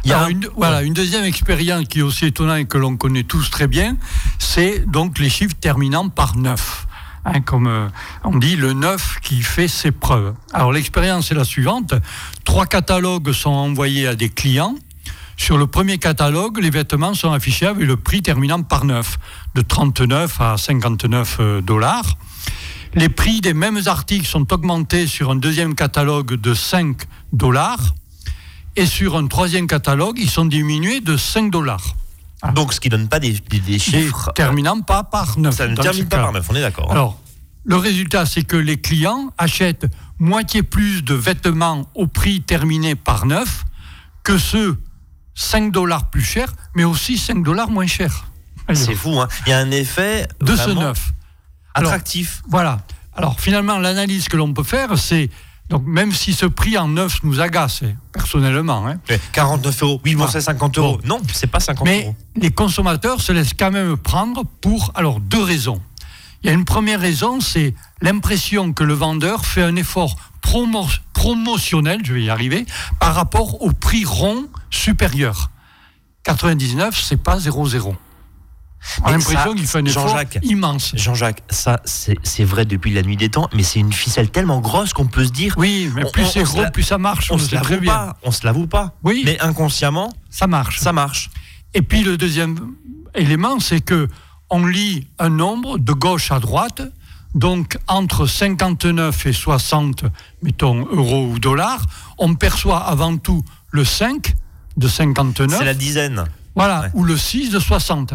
il 0.05 0.11
y 0.11 0.13
a 0.13 0.25
un- 0.25 0.29
une, 0.29 0.49
voilà, 0.57 0.83
une 0.83 0.95
deuxième 0.95 1.25
expérience 1.25 1.85
qui 1.89 2.01
est 2.01 2.03
aussi 2.03 2.27
étonnante 2.27 2.59
et 2.59 2.65
que 2.65 2.79
l'on 2.79 2.97
connaît 2.97 3.23
tous 3.25 3.51
très 3.51 3.69
bien, 3.69 3.97
c'est 4.39 4.85
donc 4.91 5.19
les 5.19 5.31
chiffres 5.31 5.55
terminant 5.61 6.09
par 6.09 6.37
9. 6.37 6.87
Hein, 7.25 7.41
comme 7.43 7.69
euh, 7.69 7.89
on 8.25 8.37
dit, 8.39 8.57
le 8.57 8.73
9 8.73 9.21
qui 9.23 9.43
fait 9.43 9.69
ses 9.69 9.93
preuves. 9.93 10.35
Alors 10.53 10.73
l'expérience 10.73 11.31
est 11.31 11.37
la 11.37 11.45
suivante. 11.45 11.95
Trois 12.45 12.67
catalogues 12.67 13.33
sont 13.33 13.51
envoyés 13.51 14.09
à 14.09 14.17
des 14.17 14.29
clients. 14.29 14.75
Sur 15.37 15.57
le 15.57 15.67
premier 15.69 15.99
catalogue, 15.99 16.59
les 16.61 16.71
vêtements 16.71 17.15
sont 17.15 17.33
affichés 17.33 17.67
avec 17.67 17.87
le 17.87 17.97
prix 17.97 18.23
terminant 18.23 18.63
par 18.63 18.85
9, 18.85 19.19
de 19.55 19.63
39 19.63 20.41
à 20.41 20.57
59 20.57 21.37
euh, 21.41 21.61
dollars. 21.61 22.17
Les 22.95 23.09
prix 23.09 23.41
des 23.41 23.55
mêmes 23.55 23.81
articles 23.87 24.27
sont 24.27 24.53
augmentés 24.53 25.07
sur 25.07 25.31
un 25.31 25.37
deuxième 25.37 25.75
catalogue 25.77 26.35
de 26.35 26.55
5 26.55 26.97
dollars. 27.33 27.95
Et 28.77 28.87
sur 28.87 29.17
un 29.17 29.27
troisième 29.27 29.67
catalogue, 29.67 30.19
ils 30.19 30.31
sont 30.31 30.47
diminués 30.47 31.01
de 31.01 31.17
5 31.17 31.51
dollars. 31.51 31.95
Donc, 32.55 32.73
ce 32.73 32.81
qui 32.81 32.89
donne 32.89 33.09
pas 33.09 33.21
des, 33.21 33.33
des- 33.33 33.61
des 33.61 33.75
Et 33.75 33.79
chiffres. 33.79 34.33
terminant 34.35 34.81
pas 34.81 35.05
par 35.05 35.39
9. 35.39 35.55
Ça 35.55 35.69
ne 35.69 35.77
termine 35.77 36.09
pas 36.09 36.19
par 36.19 36.33
neuf, 36.33 36.47
on 36.51 36.55
est 36.57 36.61
d'accord. 36.61 36.89
hein. 36.91 36.93
Alors, 36.95 37.21
le 37.65 37.77
résultat, 37.77 38.27
c'est 38.27 38.43
que 38.43 38.57
les 38.57 38.81
clients 38.81 39.33
achètent 39.39 39.87
moitié 40.19 40.63
plus 40.65 41.05
de 41.05 41.15
vêtements 41.15 41.87
au 41.95 42.07
prix 42.09 42.41
terminé 42.43 42.97
par 42.97 43.27
9 43.27 43.65
que 44.25 44.39
ceux 44.39 44.77
5 45.35 45.71
dollars 45.71 46.11
plus 46.11 46.23
chers, 46.25 46.53
mais 46.75 46.85
aussi 46.85 47.17
5 47.19 47.43
dollars 47.45 47.71
moins 47.71 47.87
chers. 47.87 48.27
C'est 48.75 48.95
fou, 48.95 49.21
hein. 49.21 49.29
Il 49.47 49.51
y 49.51 49.53
a 49.53 49.59
un 49.59 49.71
effet 49.71 50.27
De 50.41 50.57
ce 50.57 50.71
9. 50.71 51.13
Alors, 51.75 51.93
attractif. 51.93 52.43
Voilà. 52.49 52.81
Alors 53.15 53.39
finalement, 53.39 53.79
l'analyse 53.79 54.29
que 54.29 54.37
l'on 54.37 54.53
peut 54.55 54.63
faire, 54.65 54.99
c'est 54.99 55.31
donc 55.73 55.87
même 55.87 56.13
si 56.13 56.33
ce 56.35 56.47
prix 56.47 56.77
en 56.79 56.87
neuf 56.89 57.19
nous 57.25 57.41
agace 57.41 57.83
hein, 57.83 57.95
personnellement, 58.13 58.87
hein, 58.87 58.99
Ouais, 59.09 59.21
49 59.33 59.83
euros. 59.83 60.01
Oui, 60.05 60.15
bon, 60.15 60.25
Ah. 60.27 60.31
c'est 60.31 60.41
50 60.41 60.79
euros. 60.79 60.99
Bon. 61.03 61.09
Non, 61.17 61.21
c'est 61.33 61.47
pas 61.49 61.61
50 61.61 61.87
mais 61.87 62.05
euros. 62.05 62.17
les 62.37 62.51
consommateurs 62.51 63.21
se 63.21 63.33
laissent 63.33 63.55
quand 63.55 63.71
même 63.71 63.97
prendre 63.97 64.45
pour 64.61 64.93
alors 64.95 65.19
deux 65.21 65.43
raisons. 65.43 65.81
Il 66.43 66.49
y 66.49 66.51
a 66.51 66.53
une 66.53 66.65
première 66.65 67.01
raison, 67.01 67.41
c'est 67.41 67.75
l'impression 68.01 68.73
que 68.73 68.83
le 68.85 68.95
vendeur 68.95 69.47
fait 69.47 69.63
un 69.63 69.77
effort 69.77 70.17
promo- 70.43 70.99
promotionnel, 71.13 72.01
je 72.05 72.15
vais 72.15 72.25
y 72.25 72.31
arriver, 72.31 72.67
par 72.99 73.15
rapport 73.15 73.63
au 73.63 73.73
prix 73.73 74.05
rond 74.05 74.47
supérieur. 74.71 75.51
99, 76.25 77.01
c'est 77.03 77.17
pas 77.17 77.39
0,0. 77.39 77.95
On 79.01 79.05
a 79.05 79.11
Mais 79.13 79.19
l'impression 79.19 79.55
qu'il 79.55 79.67
fait 79.67 79.79
un 79.79 79.85
effort 79.85 80.09
Jean-Jacques, 80.09 80.39
immense. 80.43 80.93
Jean-Jacques, 80.97 81.43
ça, 81.51 81.81
c'est 81.85 82.45
vrai 82.45 82.65
depuis 82.65 82.93
la 82.93 83.03
nuit 83.03 83.17
des 83.17 83.29
temps, 83.29 83.49
mais 83.55 83.63
c'est 83.63 83.79
une 83.79 83.93
ficelle 83.93 84.31
tellement 84.31 84.61
grosse 84.61 84.93
qu'on 84.93 85.07
peut 85.07 85.25
se 85.25 85.31
dire. 85.31 85.55
Oui, 85.57 85.91
mais 85.95 86.05
On- 86.05 86.11
plus 86.11 86.27
c'est 86.27 86.43
gros, 86.43 86.63
la- 86.63 86.71
plus 86.71 86.83
ça 86.83 86.99
marche. 86.99 87.31
on 87.31 87.37
on 87.37 87.39
se 87.39 87.55
l'avoue 87.55 87.81
pas, 87.85 88.17
on 88.23 88.31
se 88.33 88.45
l'avoue 88.45 88.67
pas. 88.67 88.95
Oui. 89.05 89.23
Mais 89.25 89.39
inconsciemment, 89.41 90.13
Ça 90.31 90.47
marche. 90.47 90.81
ça 90.81 90.93
marche. 90.93 91.31
Et 91.75 91.83
puis 91.83 92.03
le 92.03 92.17
deuxième 92.17 92.59
élément, 93.15 93.61
c'est 93.61 93.81
que 93.81 94.09
on 94.51 94.67
lit 94.67 95.07
un 95.19 95.31
nombre 95.31 95.79
de 95.79 95.93
gauche 95.93 96.31
à 96.33 96.39
droite, 96.41 96.83
donc 97.35 97.79
entre 97.89 98.27
59 98.27 99.25
et 99.27 99.33
60, 99.33 100.05
mettons, 100.43 100.87
euros 100.91 101.27
ou 101.33 101.39
dollars, 101.39 101.87
on 102.19 102.35
perçoit 102.35 102.81
avant 102.81 103.17
tout 103.17 103.45
le 103.71 103.85
5 103.85 104.35
de 104.77 104.89
59, 104.89 105.59
C'est 105.59 105.65
la 105.65 105.73
dizaine. 105.75 106.25
voilà, 106.55 106.81
ouais. 106.83 106.89
ou 106.95 107.05
le 107.05 107.17
6 107.17 107.51
de 107.51 107.59
60. 107.59 108.13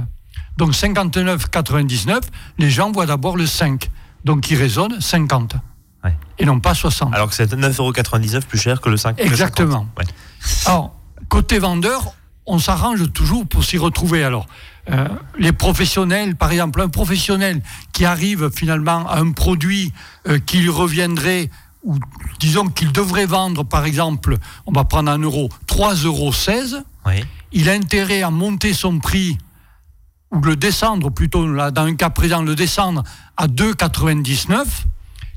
Donc 0.57 0.73
59,99, 0.73 2.19
les 2.57 2.69
gens 2.69 2.91
voient 2.91 3.05
d'abord 3.05 3.37
le 3.37 3.45
5, 3.45 3.89
donc 4.25 4.49
ils 4.49 4.57
raisonnent 4.57 4.99
50, 4.99 5.55
Ouais. 6.03 6.15
et 6.39 6.45
non 6.45 6.59
pas 6.59 6.73
60. 6.73 7.13
Alors 7.13 7.29
que 7.29 7.35
c'est 7.35 7.51
9,99€ 7.53 8.41
plus 8.45 8.57
cher 8.59 8.81
que 8.81 8.89
le 8.89 8.97
5 8.97 9.15
que 9.17 9.23
le 9.23 9.29
50. 9.29 9.31
Exactement. 9.31 9.87
Ouais. 9.97 10.05
Alors, 10.65 10.95
côté 11.29 11.59
vendeur, 11.59 12.13
on 12.45 12.59
s'arrange 12.59 13.11
toujours 13.13 13.45
pour 13.47 13.63
s'y 13.63 13.77
retrouver. 13.77 14.23
Alors, 14.23 14.47
euh, 14.89 15.07
les 15.37 15.51
professionnels, 15.51 16.35
par 16.35 16.51
exemple, 16.51 16.81
un 16.81 16.87
professionnel 16.89 17.61
qui 17.93 18.05
arrive 18.05 18.49
finalement 18.55 19.07
à 19.09 19.19
un 19.19 19.31
produit 19.31 19.91
euh, 20.27 20.39
qui 20.39 20.59
lui 20.59 20.69
reviendrait, 20.69 21.49
ou 21.83 21.97
disons 22.39 22.67
qu'il 22.67 22.91
devrait 22.91 23.25
vendre, 23.25 23.63
par 23.65 23.85
exemple, 23.85 24.37
on 24.65 24.71
va 24.71 24.85
prendre 24.85 25.11
un 25.11 25.19
euro, 25.19 25.49
3,16 25.67 26.05
euros, 26.05 26.83
Oui. 27.05 27.25
il 27.51 27.69
a 27.69 27.73
intérêt 27.73 28.21
à 28.21 28.29
monter 28.31 28.73
son 28.73 28.99
prix, 28.99 29.37
ou 30.31 30.41
le 30.41 30.55
descendre 30.55 31.10
plutôt, 31.10 31.48
là, 31.48 31.72
dans 31.72 31.84
un 31.84 31.96
cas 31.96 32.10
présent, 32.10 32.41
le 32.41 32.55
descendre 32.55 33.03
à 33.38 33.48
2,99, 33.48 34.65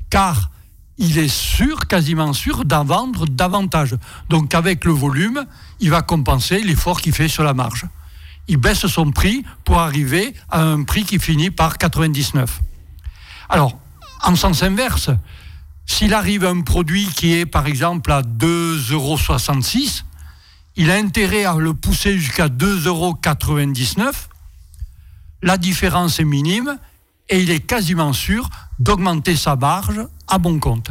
car 0.09 0.51
il 0.97 1.17
est 1.17 1.27
sûr, 1.27 1.87
quasiment 1.87 2.33
sûr, 2.33 2.65
d'en 2.65 2.83
vendre 2.83 3.25
davantage. 3.25 3.95
Donc 4.29 4.53
avec 4.53 4.85
le 4.85 4.91
volume, 4.91 5.45
il 5.79 5.89
va 5.89 6.01
compenser 6.01 6.61
l'effort 6.61 7.01
qu'il 7.01 7.13
fait 7.13 7.27
sur 7.27 7.43
la 7.43 7.53
marge. 7.53 7.85
Il 8.47 8.57
baisse 8.57 8.85
son 8.85 9.11
prix 9.11 9.43
pour 9.63 9.79
arriver 9.79 10.33
à 10.49 10.61
un 10.61 10.83
prix 10.83 11.03
qui 11.03 11.19
finit 11.19 11.51
par 11.51 11.77
99. 11.77 12.59
Alors, 13.49 13.77
en 14.23 14.35
sens 14.35 14.61
inverse, 14.61 15.09
s'il 15.85 16.13
arrive 16.13 16.45
à 16.45 16.49
un 16.49 16.61
produit 16.61 17.07
qui 17.07 17.33
est 17.33 17.45
par 17.45 17.65
exemple 17.65 18.11
à 18.11 18.21
2,66 18.21 18.93
euros, 18.93 19.17
il 20.75 20.91
a 20.91 20.95
intérêt 20.95 21.45
à 21.45 21.55
le 21.55 21.73
pousser 21.73 22.17
jusqu'à 22.17 22.47
2,99 22.47 22.87
euros. 22.87 23.17
La 25.41 25.57
différence 25.57 26.19
est 26.19 26.23
minime 26.25 26.77
et 27.29 27.39
il 27.41 27.49
est 27.51 27.59
quasiment 27.61 28.13
sûr 28.13 28.49
d'augmenter 28.79 29.35
sa 29.35 29.55
marge 29.55 30.01
à 30.27 30.37
bon 30.37 30.59
compte 30.59 30.89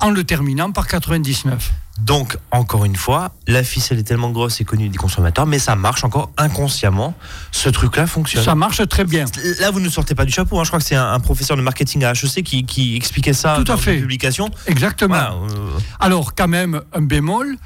en 0.00 0.10
le 0.10 0.24
terminant 0.24 0.72
par 0.72 0.88
99. 0.88 1.70
Donc, 2.00 2.36
encore 2.50 2.84
une 2.84 2.96
fois, 2.96 3.32
la 3.46 3.62
ficelle 3.62 3.98
est 3.98 4.02
tellement 4.02 4.30
grosse 4.30 4.60
et 4.60 4.64
connue 4.64 4.88
des 4.88 4.96
consommateurs, 4.98 5.46
mais 5.46 5.58
ça 5.60 5.76
marche 5.76 6.02
encore 6.02 6.32
inconsciemment. 6.38 7.14
Ce 7.52 7.68
truc-là 7.68 8.06
fonctionne. 8.08 8.42
Ça 8.42 8.54
marche 8.56 8.86
très 8.88 9.04
bien. 9.04 9.26
Là, 9.60 9.70
vous 9.70 9.78
ne 9.78 9.88
sortez 9.88 10.14
pas 10.16 10.24
du 10.24 10.32
chapeau. 10.32 10.58
hein. 10.58 10.64
Je 10.64 10.70
crois 10.70 10.80
que 10.80 10.84
c'est 10.86 10.96
un, 10.96 11.12
un 11.12 11.20
professeur 11.20 11.56
de 11.56 11.62
marketing 11.62 12.02
à 12.04 12.12
HEC 12.12 12.42
qui, 12.42 12.64
qui 12.64 12.96
expliquait 12.96 13.34
ça 13.34 13.54
Tout 13.56 13.60
à 13.70 13.76
dans 13.76 13.76
fait. 13.76 13.94
une 13.94 14.00
publication. 14.00 14.50
Exactement. 14.66 15.14
Voilà, 15.14 15.34
euh, 15.54 15.78
Alors 16.00 16.34
quand 16.34 16.48
même 16.48 16.80
un 16.94 17.02
bémol, 17.02 17.56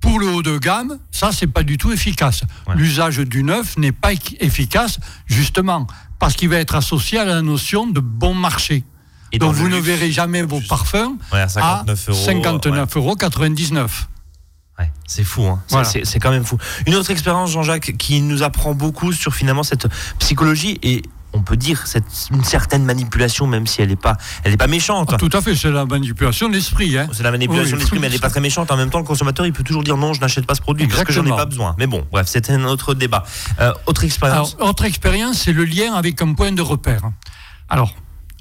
pour 0.00 0.18
le 0.20 0.28
haut 0.28 0.42
de 0.42 0.58
gamme, 0.58 0.98
ça 1.10 1.30
c'est 1.32 1.46
pas 1.46 1.62
du 1.62 1.76
tout 1.78 1.92
efficace. 1.92 2.42
Ouais. 2.66 2.74
L'usage 2.76 3.18
du 3.18 3.42
neuf 3.42 3.76
n'est 3.76 3.92
pas 3.92 4.12
eff- 4.12 4.36
efficace 4.40 4.98
justement 5.26 5.86
parce 6.18 6.34
qu'il 6.34 6.48
va 6.48 6.56
être 6.56 6.74
associé 6.74 7.18
à 7.18 7.24
la 7.24 7.42
notion 7.42 7.86
de 7.86 8.00
bon 8.00 8.34
marché. 8.34 8.84
Et 9.32 9.38
Donc 9.38 9.54
vous 9.54 9.68
ne 9.68 9.76
verrez 9.78 10.10
jamais 10.10 10.42
vos 10.42 10.60
parfums 10.60 11.18
Ouais, 11.32 11.40
à 11.40 11.48
59 11.48 12.08
à 12.08 12.12
euros, 12.12 12.24
59 12.24 12.96
euros 12.96 13.14
99. 13.16 14.08
Ouais, 14.78 14.90
c'est 15.06 15.24
fou, 15.24 15.42
hein. 15.44 15.60
C'est- 15.66 15.72
Voilà. 15.74 15.90
c'est 16.04 16.18
quand 16.20 16.30
même 16.30 16.44
fou. 16.44 16.56
Une 16.86 16.94
autre 16.94 17.10
expérience, 17.10 17.50
Jean-Jacques, 17.50 17.96
qui 17.98 18.20
nous 18.22 18.42
apprend 18.42 18.74
beaucoup 18.74 19.12
sur 19.12 19.34
finalement 19.34 19.64
cette 19.64 19.88
psychologie 20.20 20.78
et 20.82 21.02
on 21.32 21.42
peut 21.42 21.56
dire 21.56 21.86
cette, 21.86 22.04
une 22.32 22.44
certaine 22.44 22.84
manipulation, 22.84 23.46
même 23.46 23.66
si 23.66 23.82
elle 23.82 23.90
n'est 23.90 23.96
pas, 23.96 24.16
elle 24.44 24.52
est 24.52 24.56
pas 24.56 24.66
méchante. 24.66 25.10
Ah, 25.12 25.16
tout 25.16 25.30
à 25.32 25.40
fait, 25.40 25.54
c'est 25.54 25.70
la 25.70 25.84
manipulation 25.84 26.48
de 26.48 26.54
l'esprit. 26.54 26.96
Hein. 26.96 27.08
C'est 27.12 27.22
la 27.22 27.30
manipulation 27.30 27.64
Oui, 27.66 27.72
de 27.72 27.78
l'esprit, 27.78 27.98
mais 27.98 28.06
elle 28.06 28.14
n'est 28.14 28.18
pas 28.18 28.30
très 28.30 28.40
méchante. 28.40 28.70
En 28.70 28.76
même 28.76 28.90
temps, 28.90 28.98
le 28.98 29.04
consommateur, 29.04 29.46
il 29.46 29.52
peut 29.52 29.62
toujours 29.62 29.84
dire 29.84 29.96
non, 29.96 30.14
je 30.14 30.20
n'achète 30.20 30.46
pas 30.46 30.54
ce 30.54 30.62
produit 30.62 30.86
parce 30.86 31.04
que 31.04 31.12
j'en 31.12 31.26
ai 31.26 31.30
pas 31.30 31.44
besoin. 31.44 31.74
Mais 31.78 31.86
bon, 31.86 32.04
bref, 32.10 32.26
c'était 32.28 32.52
un 32.52 32.64
autre 32.64 32.94
débat. 32.94 33.24
Euh, 33.60 33.72
autre 33.86 34.04
expérience. 34.04 34.56
Alors, 34.58 34.70
autre 34.70 34.84
expérience, 34.84 35.38
c'est 35.38 35.52
le 35.52 35.64
lien 35.64 35.94
avec 35.94 36.22
un 36.22 36.32
point 36.32 36.52
de 36.52 36.62
repère. 36.62 37.02
Alors, 37.68 37.94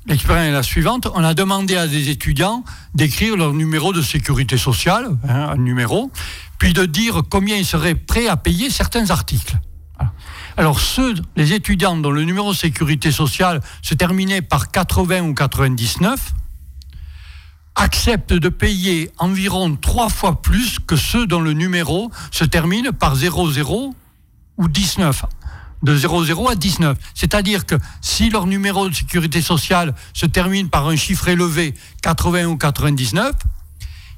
l'expérience 0.06 0.48
est 0.48 0.51
la 0.51 0.63
suivante. 0.63 1.08
On 1.13 1.24
a 1.24 1.34
demandé 1.34 1.75
à 1.75 1.88
des 1.88 2.10
étudiants 2.10 2.63
d'écrire 2.96 3.36
leur 3.36 3.53
numéro 3.53 3.94
de 3.94 4.01
sécurité 4.01 4.58
sociale, 4.58 5.10
hein, 5.27 5.50
un 5.51 5.58
numéro, 5.58 6.12
puis 6.58 6.74
de 6.74 6.86
dire 6.86 7.22
combien 7.29 7.58
ils 7.58 7.65
seraient 7.65 7.96
prêts 7.96 8.27
à 8.27 8.38
payer 8.38 8.70
certains 8.70 9.10
articles. 9.10 9.58
Alors, 10.59 10.79
ceux, 10.79 11.13
les 11.35 11.53
étudiants 11.53 11.95
dont 11.95 12.09
le 12.09 12.23
numéro 12.23 12.51
de 12.51 12.57
sécurité 12.57 13.11
sociale 13.11 13.61
se 13.83 13.93
terminait 13.93 14.41
par 14.41 14.71
80 14.71 15.21
ou 15.21 15.35
99, 15.35 16.33
acceptent 17.75 18.33
de 18.33 18.49
payer 18.49 19.11
environ 19.19 19.75
trois 19.75 20.09
fois 20.09 20.41
plus 20.41 20.79
que 20.79 20.95
ceux 20.95 21.27
dont 21.27 21.41
le 21.41 21.53
numéro 21.53 22.09
se 22.31 22.43
termine 22.43 22.91
par 22.91 23.15
00 23.15 23.93
ou 24.57 24.67
19 24.67 25.25
de 25.83 25.95
00 25.95 26.49
à 26.49 26.55
19. 26.55 26.97
C'est-à-dire 27.13 27.67
que 27.67 27.75
si 28.01 28.31
leur 28.31 28.47
numéro 28.47 28.89
de 28.89 28.95
sécurité 28.95 29.43
sociale 29.43 29.93
se 30.13 30.25
termine 30.25 30.69
par 30.69 30.87
un 30.87 30.95
chiffre 30.95 31.27
élevé, 31.27 31.75
80 32.01 32.45
ou 32.45 32.57
99, 32.57 33.31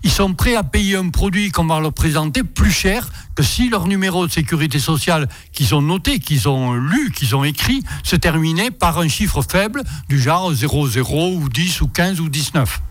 ils 0.03 0.11
sont 0.11 0.33
prêts 0.33 0.55
à 0.55 0.63
payer 0.63 0.95
un 0.95 1.09
produit 1.09 1.51
qu'on 1.51 1.65
va 1.65 1.79
leur 1.79 1.93
présenter 1.93 2.43
plus 2.43 2.71
cher 2.71 3.09
que 3.35 3.43
si 3.43 3.69
leur 3.69 3.87
numéro 3.87 4.25
de 4.25 4.31
sécurité 4.31 4.79
sociale 4.79 5.27
qu'ils 5.51 5.75
ont 5.75 5.81
noté, 5.81 6.19
qu'ils 6.19 6.47
ont 6.47 6.73
lu, 6.73 7.11
qu'ils 7.11 7.35
ont 7.35 7.43
écrit, 7.43 7.83
se 8.03 8.15
terminait 8.15 8.71
par 8.71 8.99
un 8.99 9.07
chiffre 9.07 9.41
faible 9.41 9.83
du 10.07 10.19
genre 10.19 10.53
00 10.53 11.33
ou 11.35 11.49
10 11.49 11.81
ou 11.81 11.87
15 11.87 12.19
ou 12.19 12.29
19. 12.29 12.81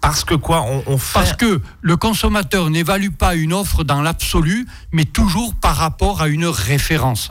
Parce 0.00 0.24
que 0.24 0.34
quoi? 0.34 0.64
On, 0.86 0.96
fait... 0.96 1.14
Parce 1.14 1.32
que 1.32 1.60
le 1.80 1.96
consommateur 1.96 2.70
n'évalue 2.70 3.10
pas 3.10 3.34
une 3.34 3.52
offre 3.52 3.82
dans 3.82 4.00
l'absolu, 4.00 4.66
mais 4.92 5.04
toujours 5.04 5.54
par 5.54 5.76
rapport 5.76 6.22
à 6.22 6.28
une 6.28 6.46
référence. 6.46 7.30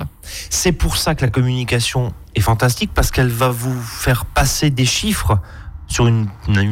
C'est 0.50 0.74
pour 0.74 0.98
ça 0.98 1.16
que 1.16 1.24
la 1.24 1.32
communication 1.32 2.14
est 2.36 2.42
fantastique, 2.42 2.92
parce 2.94 3.12
qu'elle 3.12 3.30
va 3.30 3.50
vous 3.50 3.82
faire 3.82 4.26
passer 4.26 4.70
des 4.70 4.86
chiffres 4.86 5.40
sur 5.88 6.08
une, 6.08 6.28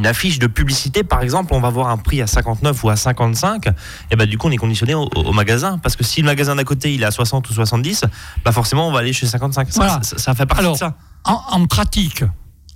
affiche 0.05 0.39
de 0.39 0.47
publicité, 0.47 1.03
par 1.03 1.21
exemple, 1.21 1.53
on 1.53 1.61
va 1.61 1.69
voir 1.69 1.89
un 1.89 1.97
prix 1.97 2.21
à 2.21 2.27
59 2.27 2.83
ou 2.83 2.89
à 2.89 2.95
55, 2.95 3.67
et 4.11 4.15
ben 4.15 4.27
du 4.27 4.37
coup 4.37 4.47
on 4.47 4.51
est 4.51 4.57
conditionné 4.57 4.93
au, 4.93 5.31
magasin, 5.31 5.77
parce 5.77 5.95
que 5.95 6.03
si 6.03 6.21
le 6.21 6.25
magasin 6.25 6.55
d'à 6.55 6.63
côté 6.63 6.93
il 6.93 7.01
est 7.01 7.05
à 7.05 7.11
60 7.11 7.49
ou 7.49 7.53
70, 7.53 8.05
bah 8.43 8.51
forcément 8.51 8.87
on 8.87 8.91
va 8.91 8.99
aller 8.99 9.13
chez 9.13 9.25
55. 9.25 9.71
Ça, 9.71 10.01
ça, 10.01 10.35
fait 10.35 10.45
partie 10.45 10.69
de 10.69 10.75
ça. 10.75 10.97
En, 11.23 11.41
en, 11.49 11.65
pratique, 11.65 12.23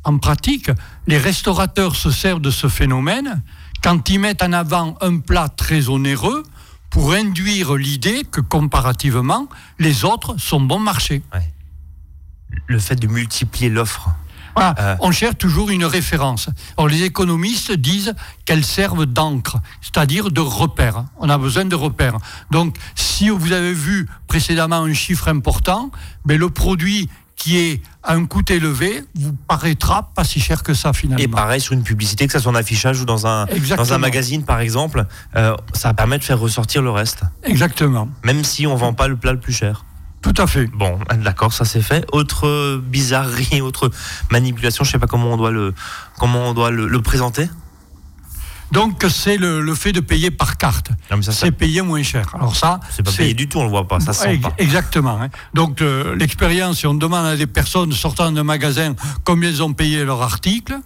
en 0.04 0.18
pratique, 0.18 0.72
les 1.08 1.18
restaurateurs 1.18 1.96
se 1.96 2.10
servent 2.10 2.42
de 2.42 2.52
ce 2.52 2.68
phénomène 2.68 3.42
quand 3.82 4.10
ils 4.10 4.20
mettent 4.20 4.44
en 4.44 4.54
avant 4.54 4.98
un 5.02 5.20
plat 5.20 5.50
très 5.50 5.90
onéreux 5.90 6.44
pour 6.90 7.14
induire 7.14 7.76
l'idée 7.76 8.24
que 8.30 8.42
comparativement 8.42 9.48
les 9.78 10.06
autres 10.06 10.38
sont 10.40 10.60
bon 10.60 10.80
marché. 10.80 11.22
Le 12.66 12.80
fait 12.80 12.96
de 12.96 13.08
multiplier 13.08 13.70
l'offre. 13.70 14.10
Euh. 14.60 14.96
On 15.00 15.12
cherche 15.12 15.38
toujours 15.38 15.70
une 15.70 15.86
référence. 15.86 16.50
Or, 16.78 16.88
les 16.88 17.04
économistes 17.04 17.72
disent 17.72 18.14
qu'elles 18.46 18.66
servent 18.66 19.06
d'encre, 19.06 19.58
c'est-à-dire 19.82 20.32
de 20.32 20.42
repère. 20.42 21.06
On 21.18 21.30
a 21.30 21.38
besoin 21.38 21.66
de 21.66 21.76
repères. 21.76 22.18
Donc, 22.52 22.78
si 22.96 23.30
vous 23.30 23.52
avez 23.52 23.74
vu 23.74 24.08
précédemment 24.28 24.84
un 24.84 24.94
chiffre 24.94 25.28
important, 25.28 25.92
mais 26.26 26.36
ben, 26.36 26.40
le 26.40 26.50
produit 26.50 27.10
qui 27.40 27.58
est 27.58 27.82
à 28.04 28.14
un 28.14 28.26
coût 28.26 28.44
élevé 28.50 29.04
vous 29.16 29.34
paraîtra 29.34 30.12
pas 30.14 30.24
si 30.24 30.40
cher 30.40 30.62
que 30.62 30.74
ça 30.74 30.94
finalement. 30.94 31.24
Et 31.24 31.28
pareil 31.28 31.62
sur 31.62 31.74
une 31.74 31.84
publicité, 31.84 32.28
que 32.28 32.34
ce 32.34 32.40
soit 32.40 32.52
en 32.52 32.56
affichage 32.56 33.02
ou 33.02 33.06
dans 33.06 33.26
un, 33.26 33.48
dans 33.78 33.94
un 33.94 33.98
magazine 33.98 34.44
par 34.44 34.60
exemple, 34.60 35.06
euh, 35.36 35.56
ça 35.74 35.94
permet 35.94 36.20
de 36.20 36.24
faire 36.24 36.40
ressortir 36.40 36.82
le 36.82 36.92
reste. 36.92 37.22
Exactement. 37.44 38.10
Même 38.24 38.44
si 38.44 38.68
on 38.68 38.76
vend 38.76 38.94
pas 38.94 39.08
le 39.08 39.16
plat 39.16 39.32
le 39.32 39.40
plus 39.40 39.54
cher. 39.54 39.86
Tout 40.22 40.34
à 40.38 40.48
fait. 40.48 40.68
Bon, 40.68 41.00
d'accord, 41.24 41.54
ça 41.54 41.66
c'est 41.66 41.82
fait. 41.82 42.06
Autre 42.12 42.78
bizarrerie, 42.78 43.62
autre 43.62 43.90
manipulation, 44.32 44.84
je 44.84 44.92
sais 44.92 45.00
pas 45.00 45.08
comment 45.08 45.34
on 45.34 45.38
doit 45.38 45.52
le, 45.52 45.74
comment 46.18 46.50
on 46.50 46.54
doit 46.54 46.72
le, 46.72 47.02
présenter. 47.02 47.50
Donc 48.72 49.04
c'est 49.10 49.38
le, 49.38 49.74
fait 49.74 49.94
de 49.94 50.00
payer 50.00 50.30
par 50.30 50.58
carte. 50.58 50.92
C'est 51.22 51.52
payer 51.52 51.82
moins 51.82 52.04
cher. 52.04 52.36
Alors 52.36 52.56
ça, 52.56 52.80
c'est 52.92 53.02
pas 53.02 53.12
payé 53.12 53.34
du 53.34 53.48
tout, 53.48 53.60
on 53.60 53.64
le 53.64 53.70
voit 53.70 53.88
pas, 53.88 54.00
ça 54.00 54.14
sent 54.14 54.38
pas. 54.38 54.54
Exactement. 54.58 55.20
Hein. 55.22 55.30
Donc 55.54 55.82
l'expérience, 56.16 56.80
si 56.80 56.88
on 56.88 56.94
demande 56.94 57.26
à 57.26 57.36
des 57.36 57.48
personnes 57.48 57.92
sortant 57.94 58.32
d'un 58.32 58.44
magasin 58.44 58.94
combien 59.24 59.50
elles 59.50 59.64
ont 59.64 59.74
payé 59.74 60.04
leur 60.04 60.22
article, 60.22 60.78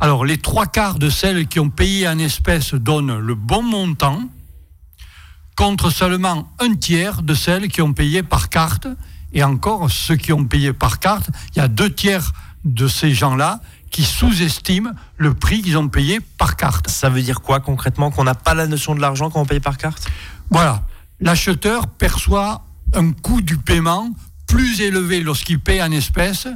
alors 0.00 0.24
les 0.24 0.36
trois 0.36 0.66
quarts 0.66 0.98
de 0.98 1.08
celles 1.08 1.46
qui 1.46 1.60
ont 1.60 1.70
payé 1.70 2.08
en 2.08 2.18
espèces 2.18 2.74
donnent 2.74 3.18
le 3.18 3.34
bon 3.34 3.62
montant 3.62 4.20
contre 5.56 5.90
seulement 5.90 6.50
un 6.58 6.74
tiers 6.74 7.22
de 7.22 7.34
celles 7.34 7.68
qui 7.68 7.82
ont 7.82 7.92
payé 7.92 8.22
par 8.22 8.48
carte. 8.48 8.88
Et 9.32 9.44
encore, 9.44 9.90
ceux 9.90 10.16
qui 10.16 10.32
ont 10.32 10.44
payé 10.44 10.72
par 10.72 10.98
carte, 10.98 11.30
il 11.54 11.58
y 11.58 11.62
a 11.62 11.68
deux 11.68 11.92
tiers 11.92 12.32
de 12.64 12.88
ces 12.88 13.12
gens-là 13.12 13.60
qui 13.90 14.04
sous-estiment 14.04 14.90
le 15.16 15.34
prix 15.34 15.62
qu'ils 15.62 15.76
ont 15.76 15.88
payé 15.88 16.20
par 16.38 16.56
carte. 16.56 16.88
Ça 16.88 17.08
veut 17.08 17.22
dire 17.22 17.40
quoi 17.40 17.60
concrètement 17.60 18.10
Qu'on 18.10 18.24
n'a 18.24 18.34
pas 18.34 18.54
la 18.54 18.66
notion 18.66 18.94
de 18.94 19.00
l'argent 19.00 19.30
quand 19.30 19.40
on 19.40 19.46
paye 19.46 19.60
par 19.60 19.76
carte? 19.76 20.08
Voilà. 20.50 20.82
L'acheteur 21.20 21.86
perçoit 21.86 22.64
un 22.94 23.12
coût 23.12 23.42
du 23.42 23.56
paiement 23.56 24.10
plus 24.46 24.80
élevé 24.80 25.20
lorsqu'il 25.20 25.60
paye 25.60 25.82
en 25.82 25.92
espèces, 25.92 26.48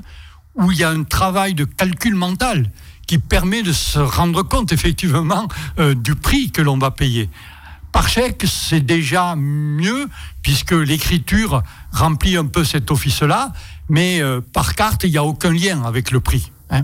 où 0.55 0.73
il 0.73 0.79
y 0.79 0.85
a 0.85 0.91
un 0.91 1.05
travail 1.05 1.55
de 1.55 1.65
calcul 1.65 2.15
mental 2.15 2.71
qui 3.07 3.19
permet 3.19 3.63
de 3.63 3.73
se 3.73 3.99
rendre 3.99 4.43
compte 4.43 4.73
effectivement 4.73 5.49
euh, 5.79 5.95
du 5.95 6.15
prix 6.15 6.51
que 6.51 6.63
l'on 6.63 6.79
va 6.79 6.91
payer. 6.91 7.29
Par 7.95 8.09
chèque, 8.09 8.45
c'est 8.45 8.81
déjà 8.81 9.37
mieux, 9.37 10.09
puisque 10.43 10.73
l'écriture 10.73 11.63
remplit 11.93 12.37
un 12.37 12.45
peu 12.45 12.65
cet 12.65 12.91
office-là, 12.91 13.53
mais 13.89 14.21
euh, 14.21 14.41
par 14.41 14.75
carte, 14.75 15.05
il 15.05 15.13
n'y 15.13 15.17
a 15.17 15.23
aucun 15.23 15.53
lien 15.53 15.85
avec 15.85 16.11
le 16.11 16.19
prix. 16.19 16.51
Hein. 16.71 16.83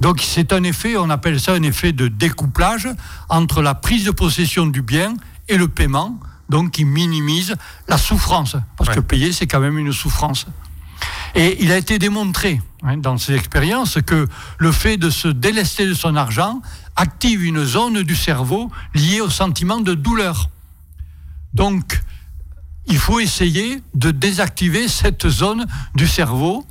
Donc 0.00 0.20
c'est 0.20 0.52
un 0.52 0.62
effet, 0.62 0.98
on 0.98 1.08
appelle 1.08 1.40
ça 1.40 1.54
un 1.54 1.62
effet 1.62 1.92
de 1.92 2.08
découplage 2.08 2.90
entre 3.30 3.62
la 3.62 3.74
prise 3.74 4.04
de 4.04 4.10
possession 4.10 4.66
du 4.66 4.82
bien 4.82 5.14
et 5.48 5.56
le 5.56 5.66
paiement, 5.66 6.20
donc 6.50 6.72
qui 6.72 6.84
minimise 6.84 7.56
la 7.88 7.96
souffrance, 7.96 8.56
parce 8.76 8.90
que 8.90 9.00
payer, 9.00 9.32
c'est 9.32 9.46
quand 9.46 9.60
même 9.60 9.78
une 9.78 9.94
souffrance. 9.94 10.44
Et 11.34 11.64
il 11.64 11.72
a 11.72 11.78
été 11.78 11.98
démontré 11.98 12.60
hein, 12.82 12.96
dans 12.96 13.18
ces 13.18 13.34
expériences 13.34 13.98
que 14.06 14.26
le 14.58 14.72
fait 14.72 14.96
de 14.96 15.10
se 15.10 15.28
délester 15.28 15.86
de 15.86 15.94
son 15.94 16.16
argent 16.16 16.60
active 16.96 17.44
une 17.44 17.64
zone 17.64 18.02
du 18.02 18.16
cerveau 18.16 18.70
liée 18.94 19.20
au 19.20 19.30
sentiment 19.30 19.80
de 19.80 19.94
douleur. 19.94 20.50
Donc, 21.54 22.00
il 22.86 22.98
faut 22.98 23.20
essayer 23.20 23.82
de 23.94 24.10
désactiver 24.10 24.88
cette 24.88 25.28
zone 25.28 25.66
du 25.94 26.06
cerveau 26.06 26.66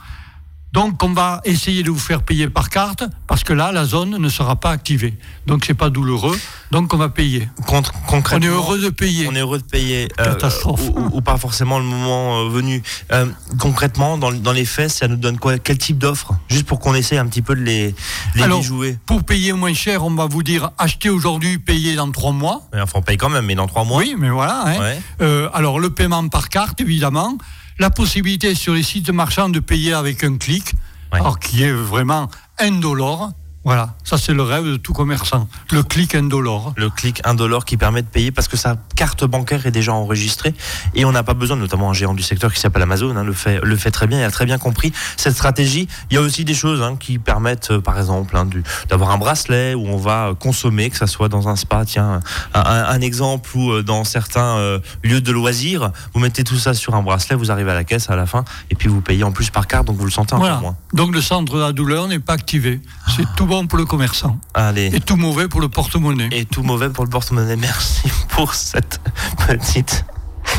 donc 0.71 1.01
on 1.03 1.13
va 1.13 1.41
essayer 1.45 1.81
de 1.81 1.89
vous 1.89 1.99
faire 1.99 2.21
payer 2.21 2.47
par 2.47 2.69
carte 2.69 3.03
parce 3.25 3.43
que 3.43 3.53
là 3.53 3.71
la 3.71 3.85
zone 3.85 4.17
ne 4.17 4.29
sera 4.29 4.55
pas 4.55 4.69
activée. 4.69 5.17
Donc 5.47 5.65
c'est 5.65 5.73
pas 5.73 5.89
douloureux. 5.89 6.37
Donc 6.71 6.93
on 6.93 6.97
va 6.97 7.09
payer. 7.09 7.49
concrètement, 7.65 8.37
on 8.37 8.41
est 8.41 8.55
heureux 8.55 8.79
de 8.79 8.89
payer. 8.89 9.27
On 9.27 9.35
est 9.35 9.39
heureux 9.39 9.57
de 9.57 9.63
payer. 9.63 10.07
Euh, 10.19 10.25
Catastrophe. 10.25 10.91
ou, 11.11 11.21
pas 11.21 11.37
forcément 11.37 11.79
le 11.79 11.85
moment 11.85 12.41
euh, 12.41 12.49
venu. 12.49 12.83
Euh, 13.11 13.25
concrètement, 13.59 14.19
dans, 14.19 14.29
les 14.29 14.65
faits, 14.65 14.91
ça 14.91 15.07
nous 15.07 15.15
donne 15.15 15.39
quoi 15.39 15.57
Quel 15.57 15.79
type 15.79 15.97
d'offre? 15.97 16.33
Juste 16.49 16.67
pour 16.67 16.79
qu'on 16.79 16.93
essaie 16.93 17.17
un 17.17 17.25
petit 17.25 17.41
peu 17.41 17.55
de 17.55 17.61
les, 17.61 17.95
les 18.35 18.61
jouer. 18.61 18.97
Pour 19.07 19.23
payer 19.23 19.53
moins 19.53 19.73
cher, 19.73 20.05
on 20.05 20.11
va 20.11 20.27
vous 20.27 20.43
dire 20.43 20.69
acheter 20.77 21.09
aujourd'hui, 21.09 21.57
payer 21.57 21.95
dans 21.95 22.11
trois 22.11 22.31
mois. 22.31 22.61
enfin, 22.75 22.99
on 22.99 23.01
paye 23.01 23.17
quand 23.17 23.29
même, 23.29 23.45
mais 23.45 23.55
dans 23.55 23.67
trois 23.67 23.85
mois. 23.85 23.97
Oui, 23.99 24.15
mais 24.17 24.29
voilà. 24.29 24.65
Hein. 24.67 25.49
alors 25.53 25.79
le 25.79 25.89
paiement 25.89 26.27
par 26.27 26.49
carte, 26.49 26.79
évidemment 26.81 27.37
la 27.79 27.89
possibilité 27.89 28.53
sur 28.55 28.73
les 28.73 28.83
sites 28.83 29.09
marchands 29.09 29.49
de 29.49 29.59
payer 29.59 29.93
avec 29.93 30.23
un 30.23 30.37
clic, 30.37 30.73
alors 31.11 31.39
qui 31.39 31.63
est 31.63 31.71
vraiment 31.71 32.29
indolore. 32.59 33.31
Voilà, 33.65 33.93
ça 34.05 34.17
c'est 34.17 34.33
le 34.33 34.41
rêve 34.41 34.63
de 34.63 34.77
tout 34.77 34.93
commerçant. 34.93 35.49
Le 35.71 35.83
clic 35.83 36.15
indolore. 36.15 36.73
Le 36.77 36.89
clic 36.89 37.21
indolore 37.25 37.65
qui 37.65 37.75
permet 37.75 38.01
de 38.01 38.07
payer 38.07 38.31
parce 38.31 38.47
que 38.47 38.55
sa 38.55 38.77
carte 38.95 39.25
bancaire 39.25 39.65
est 39.65 39.71
déjà 39.71 39.91
enregistrée 39.93 40.53
et 40.95 41.03
on 41.03 41.11
n'a 41.11 41.23
pas 41.23 41.33
besoin, 41.33 41.57
notamment 41.57 41.89
un 41.89 41.93
géant 41.93 42.13
du 42.13 42.23
secteur 42.23 42.53
qui 42.53 42.59
s'appelle 42.61 42.83
Amazon, 42.83 43.17
hein, 43.17 43.23
le, 43.25 43.33
fait, 43.33 43.59
le 43.61 43.75
fait 43.75 43.91
très 43.91 44.07
bien, 44.07 44.17
il 44.19 44.23
a 44.23 44.31
très 44.31 44.45
bien 44.45 44.57
compris 44.57 44.93
cette 45.17 45.33
stratégie. 45.33 45.89
Il 46.09 46.13
y 46.13 46.17
a 46.17 46.21
aussi 46.21 46.45
des 46.45 46.53
choses 46.53 46.81
hein, 46.81 46.95
qui 46.97 47.19
permettent, 47.19 47.71
euh, 47.71 47.81
par 47.81 47.99
exemple, 47.99 48.37
hein, 48.37 48.47
d'avoir 48.87 49.11
un 49.11 49.17
bracelet 49.17 49.75
où 49.75 49.85
on 49.87 49.97
va 49.97 50.35
consommer, 50.39 50.89
que 50.89 50.97
ça 50.97 51.07
soit 51.07 51.27
dans 51.27 51.49
un 51.49 51.57
spa, 51.57 51.83
tiens, 51.85 52.21
un, 52.53 53.01
exemple 53.01 53.49
ou 53.55 53.71
euh, 53.71 53.83
dans 53.83 54.05
certains 54.05 54.57
euh, 54.57 54.79
lieux 55.03 55.21
de 55.21 55.31
loisirs, 55.33 55.91
vous 56.13 56.21
mettez 56.21 56.45
tout 56.45 56.57
ça 56.57 56.73
sur 56.73 56.95
un 56.95 57.03
bracelet, 57.03 57.35
vous 57.35 57.51
arrivez 57.51 57.71
à 57.71 57.75
la 57.75 57.83
caisse 57.83 58.09
à 58.09 58.15
la 58.15 58.25
fin 58.25 58.45
et 58.71 58.75
puis 58.75 58.87
vous 58.87 59.01
payez 59.01 59.25
en 59.25 59.33
plus 59.33 59.49
par 59.49 59.67
carte, 59.67 59.85
donc 59.85 59.97
vous 59.97 60.05
le 60.05 60.11
sentez 60.11 60.33
encore 60.33 60.61
moins. 60.61 60.77
Donc 60.93 61.13
le 61.13 61.21
centre 61.21 61.53
de 61.53 61.59
la 61.59 61.73
douleur 61.73 62.07
n'est 62.07 62.19
pas 62.19 62.33
activé. 62.33 62.81
C'est 63.15 63.25
tout 63.35 63.48
bon 63.49 63.65
pour 63.65 63.79
le 63.79 63.85
commerçant. 63.85 64.39
Allez. 64.53 64.91
Et 64.93 64.99
tout 65.01 65.17
mauvais 65.17 65.47
pour 65.47 65.59
le 65.59 65.67
porte-monnaie. 65.67 66.29
Et 66.31 66.45
tout 66.45 66.61
mauvais 66.61 66.89
pour 66.89 67.03
le 67.03 67.09
porte-monnaie. 67.09 67.55
Merci 67.55 68.07
pour 68.29 68.53
cette 68.53 69.01
petite. 69.47 70.05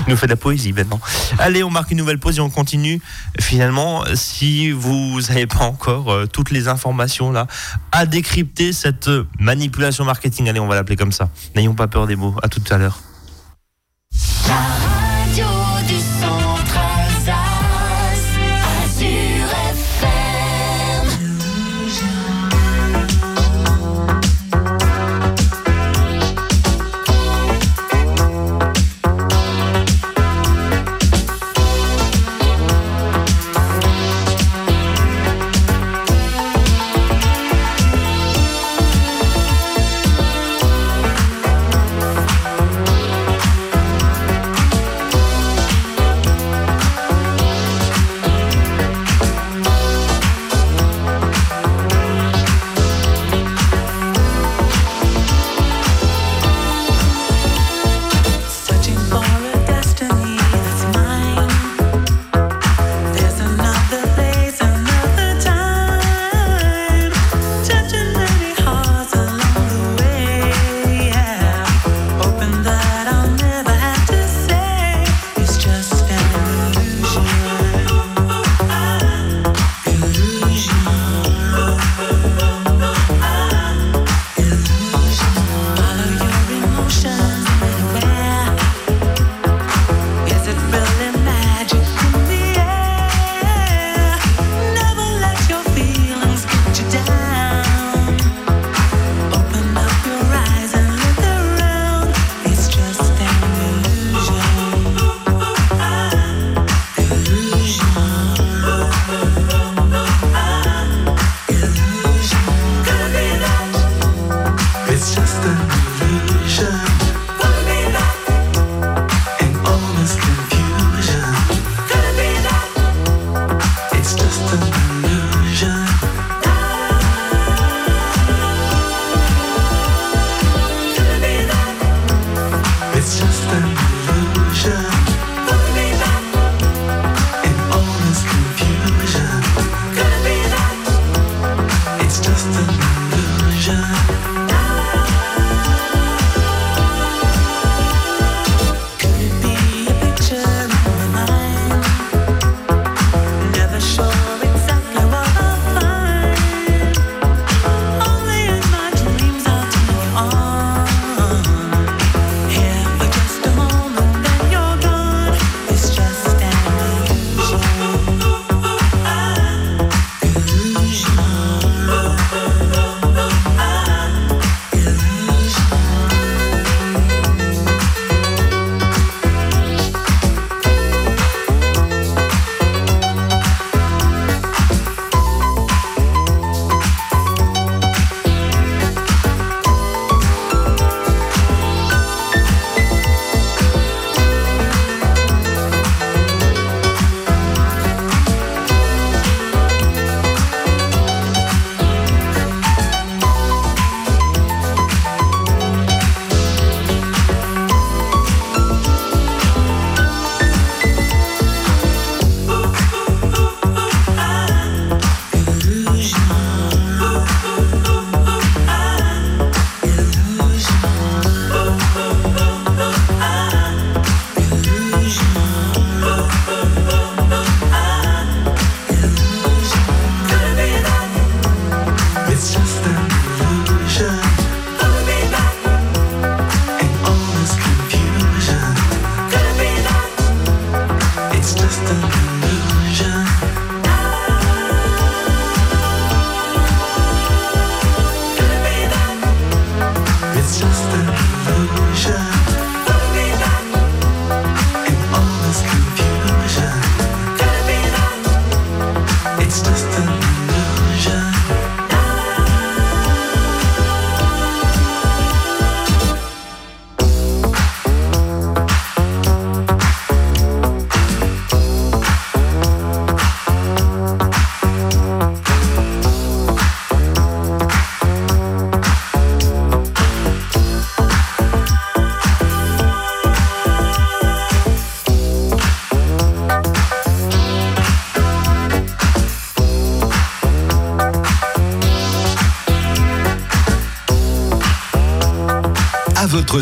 Il 0.06 0.10
nous 0.10 0.16
fait 0.16 0.26
de 0.26 0.32
la 0.32 0.36
poésie 0.36 0.72
maintenant. 0.72 1.00
Allez, 1.38 1.62
on 1.62 1.70
marque 1.70 1.92
une 1.92 1.98
nouvelle 1.98 2.18
pause 2.18 2.38
et 2.38 2.40
on 2.40 2.50
continue. 2.50 3.00
Finalement, 3.40 4.04
si 4.14 4.72
vous 4.72 5.20
n'avez 5.28 5.46
pas 5.46 5.64
encore 5.64 6.10
euh, 6.10 6.26
toutes 6.26 6.50
les 6.50 6.68
informations 6.68 7.30
là, 7.30 7.46
à 7.92 8.06
décrypter 8.06 8.72
cette 8.72 9.08
manipulation 9.38 10.04
marketing, 10.04 10.48
allez, 10.48 10.60
on 10.60 10.66
va 10.66 10.74
l'appeler 10.74 10.96
comme 10.96 11.12
ça. 11.12 11.30
N'ayons 11.54 11.74
pas 11.74 11.86
peur 11.86 12.06
des 12.08 12.16
mots. 12.16 12.34
À 12.42 12.48
tout 12.48 12.62
à 12.70 12.78
l'heure. 12.78 13.00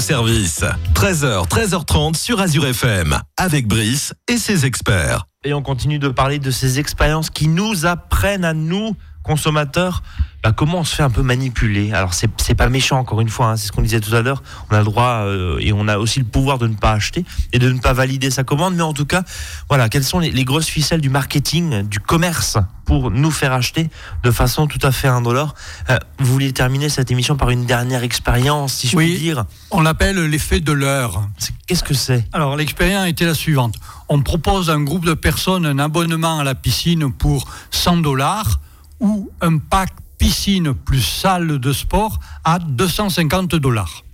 Service. 0.00 0.64
13h, 0.94 1.48
13h30 1.48 2.16
sur 2.16 2.40
Azure 2.40 2.66
FM, 2.66 3.18
avec 3.36 3.66
Brice 3.66 4.14
et 4.28 4.36
ses 4.36 4.66
experts. 4.66 5.26
Et 5.44 5.54
on 5.54 5.62
continue 5.62 5.98
de 5.98 6.08
parler 6.08 6.38
de 6.38 6.50
ces 6.50 6.78
expériences 6.78 7.30
qui 7.30 7.48
nous 7.48 7.86
apprennent 7.86 8.44
à 8.44 8.54
nous, 8.54 8.96
consommateurs, 9.22 10.02
bah, 10.42 10.52
comment 10.52 10.78
on 10.78 10.84
se 10.84 10.94
fait 10.94 11.02
un 11.02 11.10
peu 11.10 11.22
manipuler. 11.22 11.92
Alors 11.92 12.14
c'est 12.14 12.54
pas 12.54 12.68
méchant 12.68 12.98
encore 12.98 13.20
une 13.20 13.28
fois, 13.28 13.46
hein, 13.46 13.56
c'est 13.56 13.66
ce 13.66 13.72
qu'on 13.72 13.82
disait 13.82 14.00
tout 14.00 14.14
à 14.14 14.22
l'heure. 14.22 14.42
On 14.70 14.74
a 14.74 14.78
le 14.78 14.84
droit 14.84 15.24
euh, 15.24 15.58
et 15.60 15.72
on 15.72 15.88
a 15.88 15.98
aussi 15.98 16.20
le 16.20 16.24
pouvoir 16.24 16.58
de 16.58 16.68
ne 16.68 16.74
pas 16.74 16.92
acheter 16.92 17.24
et 17.52 17.58
de 17.58 17.70
ne 17.70 17.80
pas 17.80 17.92
valider 17.92 18.30
sa 18.30 18.44
commande. 18.44 18.76
Mais 18.76 18.82
en 18.82 18.92
tout 18.92 19.04
cas, 19.04 19.24
voilà, 19.68 19.88
quelles 19.88 20.04
sont 20.04 20.20
les, 20.20 20.44
grosses 20.44 20.68
ficelles 20.68 21.00
du 21.00 21.10
marketing, 21.10 21.82
du 21.82 21.98
commerce 21.98 22.56
pour 22.84 23.10
nous 23.10 23.30
faire 23.32 23.52
acheter 23.52 23.90
de 24.22 24.30
façon 24.30 24.66
tout 24.66 24.78
à 24.82 24.92
fait 24.92 25.08
indolore. 25.08 25.54
Euh, 25.90 25.98
vous 26.20 26.32
vouliez 26.32 26.52
terminer 26.52 26.88
cette 26.88 27.10
émission 27.10 27.36
par 27.36 27.50
une 27.50 27.66
dernière 27.66 28.04
expérience, 28.04 28.74
si 28.74 28.88
je 28.88 28.96
puis 28.96 29.18
dire. 29.18 29.44
On 29.72 29.82
l'appelle 29.82 30.18
l'effet 30.24 30.60
de 30.60 30.72
l'heure. 30.72 31.28
Qu'est-ce 31.66 31.84
que 31.84 31.94
c'est 31.94 32.24
Alors 32.32 32.56
l'expérience 32.56 33.08
était 33.08 33.26
la 33.26 33.34
suivante. 33.34 33.74
On 34.08 34.22
propose 34.22 34.70
à 34.70 34.74
un 34.74 34.82
groupe 34.82 35.04
de 35.04 35.14
personnes 35.14 35.66
un 35.66 35.80
abonnement 35.80 36.38
à 36.38 36.44
la 36.44 36.54
piscine 36.54 37.12
pour 37.12 37.48
100 37.72 37.98
dollars 37.98 38.60
ou 39.00 39.30
un 39.40 39.58
pack 39.58 39.90
piscine 40.18 40.74
plus 40.74 41.02
salle 41.02 41.58
de 41.58 41.72
sport 41.72 42.18
à 42.44 42.58
250 42.58 43.54
dollars. 43.54 44.04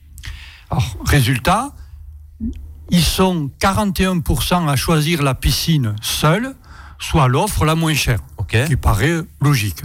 Alors, 0.70 0.96
résultat, 1.04 1.72
ils 2.90 3.02
sont 3.02 3.50
41% 3.60 4.68
à 4.68 4.76
choisir 4.76 5.22
la 5.22 5.34
piscine 5.34 5.96
seule, 6.02 6.54
soit 6.98 7.28
l'offre 7.28 7.64
la 7.64 7.74
moins 7.74 7.94
chère, 7.94 8.20
qui 8.66 8.76
paraît 8.76 9.22
logique. 9.40 9.82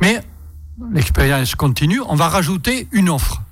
Mais 0.00 0.20
l'expérience 0.92 1.54
continue, 1.54 2.00
on 2.08 2.14
va 2.14 2.28
rajouter 2.28 2.88
une 2.92 3.10
offre. 3.10 3.42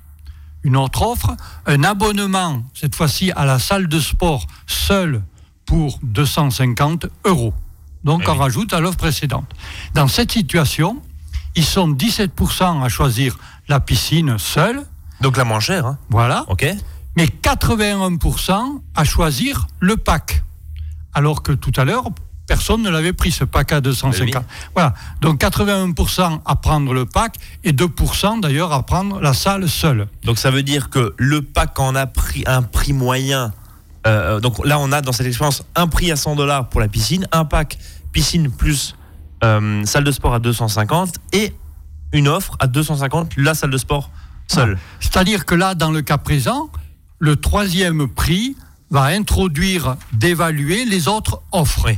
Une 0.65 0.77
autre 0.77 1.03
offre, 1.03 1.37
un 1.67 1.85
abonnement, 1.85 2.63
cette 2.75 2.95
fois-ci 2.95 3.31
à 3.33 3.45
la 3.45 3.59
salle 3.59 3.89
de 3.89 4.01
sport 4.01 4.47
seule 4.67 5.23
pour 5.67 5.99
250 6.03 7.07
euros. 7.25 7.55
Donc 8.05 8.23
eh 8.25 8.31
on 8.31 8.35
rajoute 8.37 8.73
à 8.73 8.81
l'offre 8.81 8.97
précédente. 8.97 9.51
Dans 9.95 10.09
cette 10.09 10.33
situation, 10.33 11.03
ils 11.59 11.65
sont 11.65 11.91
17% 11.91 12.85
à 12.85 12.89
choisir 12.89 13.37
la 13.67 13.81
piscine 13.81 14.39
seule. 14.39 14.85
Donc 15.21 15.37
la 15.37 15.43
moins 15.43 15.59
chère. 15.59 15.87
Hein. 15.87 15.99
Voilà. 16.09 16.45
OK. 16.47 16.65
Mais 17.17 17.27
81% 17.27 18.81
à 18.95 19.05
choisir 19.05 19.67
le 19.81 19.97
pack. 19.97 20.45
Alors 21.15 21.43
que 21.43 21.51
tout 21.51 21.73
à 21.77 21.85
l'heure, 21.85 22.05
personne 22.47 22.83
ne 22.83 22.91
l'avait 22.91 23.13
pris, 23.13 23.33
ce 23.33 23.43
pack 23.43 23.73
à 23.73 23.81
250. 23.81 24.45
Voilà. 24.73 24.95
Donc 25.21 25.41
81% 25.41 26.43
à 26.45 26.55
prendre 26.55 26.95
le 26.95 27.07
pack 27.07 27.35
et 27.65 27.73
2% 27.73 28.41
d'ailleurs 28.41 28.73
à 28.73 28.87
prendre 28.87 29.21
la 29.21 29.35
salle 29.35 29.69
seule. 29.69 30.07
Donc 30.23 30.39
ça 30.39 30.53
veut 30.53 30.63
dire 30.63 30.91
que 30.91 31.13
le 31.17 31.43
pack 31.43 31.81
en 31.81 31.97
a 31.97 32.07
pris 32.07 32.45
un 32.47 32.63
prix 32.63 32.93
moyen. 32.93 33.53
Euh, 34.07 34.39
donc 34.39 34.65
là, 34.65 34.79
on 34.79 34.93
a 34.93 35.01
dans 35.01 35.11
cette 35.11 35.27
expérience 35.27 35.65
un 35.75 35.89
prix 35.89 36.13
à 36.13 36.17
100 36.17 36.37
dollars 36.37 36.69
pour 36.69 36.81
la 36.81 36.87
piscine, 36.87 37.27
un 37.33 37.45
pack 37.45 37.79
piscine 38.13 38.49
plus 38.49 38.95
euh, 39.45 39.85
salle 39.85 40.05
de 40.05 40.13
sport 40.13 40.35
à 40.35 40.39
250 40.39 41.17
et 41.33 41.53
une 42.13 42.29
offre 42.29 42.57
à 42.61 42.67
250 42.67 43.37
la 43.37 43.55
salle 43.55 43.71
de 43.71 43.79
sport 43.79 44.11
seule. 44.47 44.79
Ah. 44.79 44.97
C'est-à-dire 45.01 45.45
que 45.45 45.55
là, 45.55 45.75
dans 45.75 45.91
le 45.91 46.03
cas 46.03 46.19
présent, 46.19 46.71
le 47.19 47.37
troisième 47.37 48.09
prix 48.09 48.57
va 48.91 49.05
introduire 49.05 49.97
d'évaluer 50.13 50.85
les 50.85 51.09
autres 51.09 51.43
offres. 51.53 51.91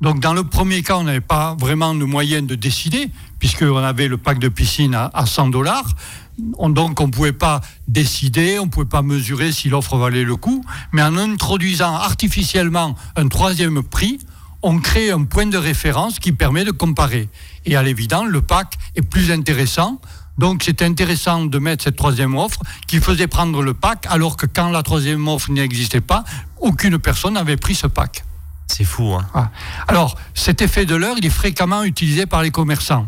Donc 0.00 0.20
dans 0.20 0.32
le 0.32 0.44
premier 0.44 0.82
cas, 0.82 0.96
on 0.96 1.04
n'avait 1.04 1.20
pas 1.20 1.56
vraiment 1.58 1.94
de 1.94 2.04
moyen 2.04 2.42
de 2.42 2.54
décider, 2.54 3.10
puisqu'on 3.38 3.76
avait 3.76 4.08
le 4.08 4.16
pack 4.16 4.38
de 4.38 4.48
piscine 4.48 4.94
à, 4.94 5.26
100 5.26 5.48
dollars. 5.48 5.94
donc 6.38 7.00
on 7.00 7.06
ne 7.06 7.12
pouvait 7.12 7.32
pas 7.32 7.60
décider, 7.86 8.58
on 8.58 8.66
ne 8.66 8.70
pouvait 8.70 8.86
pas 8.86 9.02
mesurer 9.02 9.52
si 9.52 9.68
l'offre 9.68 9.98
valait 9.98 10.24
le 10.24 10.36
coup, 10.36 10.64
mais 10.92 11.02
en 11.02 11.16
introduisant 11.18 11.94
artificiellement 11.94 12.94
un 13.16 13.28
troisième 13.28 13.82
prix, 13.82 14.18
on 14.62 14.78
crée 14.78 15.10
un 15.10 15.24
point 15.24 15.46
de 15.46 15.58
référence 15.58 16.18
qui 16.18 16.32
permet 16.32 16.64
de 16.64 16.70
comparer. 16.70 17.28
Et 17.64 17.76
à 17.76 17.82
l'évidence, 17.82 18.26
le 18.28 18.42
pack 18.42 18.74
est 18.96 19.02
plus 19.02 19.30
intéressant. 19.30 20.00
Donc 20.38 20.62
c'est 20.64 20.82
intéressant 20.82 21.44
de 21.44 21.58
mettre 21.58 21.84
cette 21.84 21.96
troisième 21.96 22.36
offre 22.36 22.60
qui 22.86 22.98
faisait 22.98 23.26
prendre 23.26 23.62
le 23.62 23.74
pack, 23.74 24.06
alors 24.08 24.36
que 24.36 24.46
quand 24.46 24.70
la 24.70 24.82
troisième 24.82 25.26
offre 25.28 25.50
n'existait 25.50 26.00
pas, 26.00 26.24
aucune 26.58 26.98
personne 26.98 27.34
n'avait 27.34 27.56
pris 27.56 27.74
ce 27.74 27.86
pack. 27.86 28.24
C'est 28.66 28.84
fou. 28.84 29.14
Hein. 29.14 29.26
Ah. 29.34 29.50
Alors 29.88 30.16
cet 30.34 30.62
effet 30.62 30.86
de 30.86 30.94
l'heure, 30.94 31.16
il 31.18 31.26
est 31.26 31.30
fréquemment 31.30 31.82
utilisé 31.82 32.26
par 32.26 32.42
les 32.42 32.50
commerçants. 32.50 33.06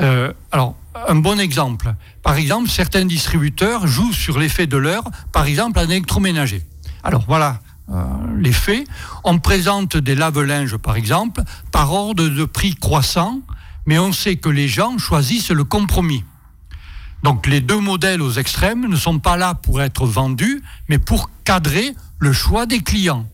Euh, 0.00 0.32
alors, 0.52 0.76
un 1.08 1.16
bon 1.16 1.38
exemple. 1.40 1.94
Par 2.22 2.36
exemple, 2.36 2.68
certains 2.68 3.04
distributeurs 3.04 3.86
jouent 3.86 4.12
sur 4.12 4.38
l'effet 4.38 4.66
de 4.66 4.76
l'heure, 4.76 5.04
par 5.32 5.46
exemple 5.46 5.78
en 5.78 5.84
électroménager. 5.84 6.62
Alors 7.02 7.24
voilà 7.26 7.60
les 8.36 8.52
faits. 8.52 8.86
On 9.24 9.38
présente 9.38 9.96
des 9.96 10.14
lave-linges, 10.14 10.76
par 10.76 10.96
exemple, 10.96 11.42
par 11.72 11.92
ordre 11.92 12.28
de 12.28 12.44
prix 12.44 12.74
croissant, 12.74 13.40
mais 13.86 13.98
on 13.98 14.12
sait 14.12 14.36
que 14.36 14.48
les 14.48 14.68
gens 14.68 14.98
choisissent 14.98 15.50
le 15.50 15.64
compromis. 15.64 16.24
Donc 17.22 17.46
les 17.46 17.60
deux 17.60 17.80
modèles 17.80 18.22
aux 18.22 18.32
extrêmes 18.32 18.88
ne 18.88 18.96
sont 18.96 19.18
pas 19.18 19.36
là 19.36 19.54
pour 19.54 19.82
être 19.82 20.06
vendus, 20.06 20.62
mais 20.88 20.98
pour 20.98 21.30
cadrer 21.44 21.94
le 22.18 22.32
choix 22.32 22.66
des 22.66 22.80
clients. 22.80 23.26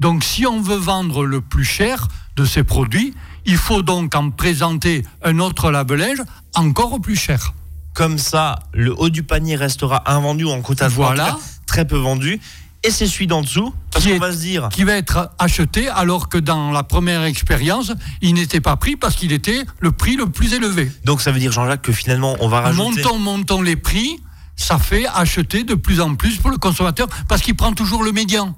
Donc 0.00 0.24
si 0.24 0.46
on 0.46 0.60
veut 0.60 0.76
vendre 0.76 1.24
le 1.24 1.40
plus 1.40 1.64
cher 1.64 2.08
de 2.36 2.44
ces 2.44 2.64
produits, 2.64 3.14
il 3.46 3.56
faut 3.56 3.82
donc 3.82 4.14
en 4.14 4.30
présenter 4.30 5.04
un 5.22 5.38
autre 5.38 5.70
lave-linge 5.70 6.22
encore 6.54 7.00
plus 7.00 7.16
cher. 7.16 7.54
Comme 7.94 8.18
ça, 8.18 8.58
le 8.72 8.98
haut 8.98 9.10
du 9.10 9.22
panier 9.22 9.56
restera 9.56 10.10
invendu 10.10 10.46
en 10.46 10.60
quota 10.62 10.88
voilà. 10.88 11.36
très 11.66 11.86
peu 11.86 11.96
vendu. 11.96 12.40
Et 12.84 12.90
c'est 12.90 13.06
celui 13.06 13.28
d'en 13.28 13.42
dessous, 13.42 13.72
parce 13.92 14.06
qu'on 14.06 14.18
va 14.18 14.32
se 14.32 14.38
dire. 14.38 14.68
Qui 14.70 14.82
va 14.82 14.94
être 14.94 15.30
acheté 15.38 15.88
alors 15.88 16.28
que 16.28 16.38
dans 16.38 16.72
la 16.72 16.82
première 16.82 17.22
expérience, 17.22 17.92
il 18.20 18.34
n'était 18.34 18.60
pas 18.60 18.76
pris 18.76 18.96
parce 18.96 19.14
qu'il 19.14 19.32
était 19.32 19.64
le 19.78 19.92
prix 19.92 20.16
le 20.16 20.26
plus 20.26 20.52
élevé. 20.52 20.90
Donc 21.04 21.20
ça 21.20 21.30
veut 21.30 21.38
dire, 21.38 21.52
Jean-Jacques, 21.52 21.82
que 21.82 21.92
finalement, 21.92 22.36
on 22.40 22.48
va 22.48 22.60
rajouter. 22.60 23.02
Montons, 23.02 23.18
montons 23.18 23.62
les 23.62 23.76
prix, 23.76 24.18
ça 24.56 24.78
fait 24.78 25.06
acheter 25.14 25.62
de 25.62 25.74
plus 25.74 26.00
en 26.00 26.16
plus 26.16 26.38
pour 26.38 26.50
le 26.50 26.58
consommateur 26.58 27.08
parce 27.28 27.42
qu'il 27.42 27.54
prend 27.54 27.72
toujours 27.72 28.02
le 28.02 28.12
médian. 28.12 28.56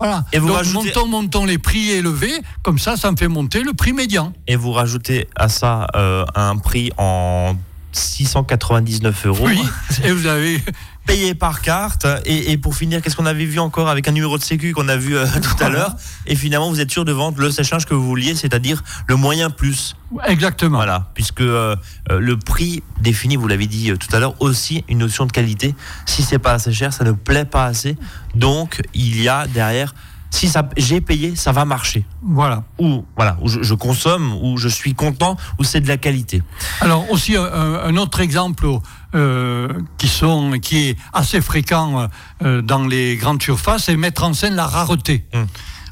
Voilà. 0.00 0.24
Et 0.32 0.38
vous 0.38 0.48
Donc, 0.48 0.64
montons, 0.72 1.06
montons 1.06 1.44
les 1.44 1.58
prix 1.58 1.90
élevés, 1.90 2.40
comme 2.62 2.78
ça, 2.78 2.96
ça 2.96 3.12
me 3.12 3.18
fait 3.18 3.28
monter 3.28 3.62
le 3.62 3.74
prix 3.74 3.92
médian. 3.92 4.32
Et 4.46 4.56
vous 4.56 4.72
rajoutez 4.72 5.28
à 5.36 5.50
ça 5.50 5.88
euh, 5.94 6.24
un 6.34 6.56
prix 6.56 6.90
en 6.96 7.54
699 7.92 9.26
euros. 9.26 9.46
Oui, 9.46 9.60
et 10.04 10.12
vous 10.12 10.26
avez 10.26 10.62
payé 11.10 11.34
par 11.34 11.60
carte. 11.60 12.06
Et, 12.24 12.56
pour 12.56 12.76
finir, 12.76 13.02
qu'est-ce 13.02 13.16
qu'on 13.16 13.26
avait 13.26 13.44
vu 13.44 13.58
encore 13.58 13.88
avec 13.88 14.06
un 14.06 14.12
numéro 14.12 14.38
de 14.38 14.44
sécu 14.44 14.72
qu'on 14.72 14.88
a 14.88 14.96
vu 14.96 15.16
euh, 15.16 15.26
tout 15.42 15.64
à 15.64 15.68
l'heure? 15.68 15.96
Et 16.26 16.36
finalement, 16.36 16.70
vous 16.70 16.80
êtes 16.80 16.90
sûr 16.90 17.04
de 17.04 17.10
vendre 17.10 17.40
le 17.40 17.50
séchage 17.50 17.84
que 17.84 17.94
vous 17.94 18.04
vouliez, 18.04 18.36
c'est-à-dire 18.36 18.84
le 19.08 19.16
moyen 19.16 19.50
plus. 19.50 19.96
Exactement. 20.28 20.78
Voilà, 20.78 21.10
puisque 21.14 21.40
euh, 21.40 21.74
le 22.08 22.36
prix 22.36 22.84
définit, 23.00 23.34
vous 23.34 23.48
l'avez 23.48 23.66
dit 23.66 23.92
tout 23.98 24.14
à 24.14 24.20
l'heure, 24.20 24.40
aussi 24.40 24.84
une 24.88 24.98
notion 24.98 25.26
de 25.26 25.32
qualité. 25.32 25.74
Si 26.06 26.22
c'est 26.22 26.38
pas 26.38 26.52
assez 26.52 26.72
cher, 26.72 26.92
ça 26.92 27.02
ne 27.02 27.12
plaît 27.12 27.44
pas 27.44 27.64
assez. 27.64 27.96
Donc, 28.36 28.80
il 28.94 29.20
y 29.20 29.28
a 29.28 29.48
derrière 29.48 29.92
si 30.30 30.48
ça 30.48 30.68
j'ai 30.76 31.00
payé, 31.00 31.34
ça 31.36 31.52
va 31.52 31.64
marcher. 31.64 32.04
Voilà. 32.22 32.62
Ou 32.78 33.04
voilà, 33.16 33.36
où 33.42 33.48
je, 33.48 33.74
consomme, 33.74 34.32
où 34.40 34.56
je 34.56 34.68
suis 34.68 34.94
content, 34.94 35.36
où 35.58 35.64
c'est 35.64 35.80
de 35.80 35.88
la 35.88 35.96
qualité. 35.96 36.42
Alors 36.80 37.10
aussi 37.10 37.36
un, 37.36 37.96
autre 37.96 38.20
exemple 38.20 38.66
euh, 38.66 38.78
qui 39.12 40.08
sont 40.08 40.52
qui 40.60 40.88
est 40.88 40.96
assez 41.12 41.40
fréquent 41.40 42.08
euh, 42.42 42.62
dans 42.62 42.86
les 42.86 43.16
grandes 43.16 43.42
surfaces, 43.42 43.84
c'est 43.84 43.96
mettre 43.96 44.24
en 44.24 44.32
scène 44.34 44.54
la 44.54 44.66
rareté. 44.66 45.24
Hum. 45.34 45.46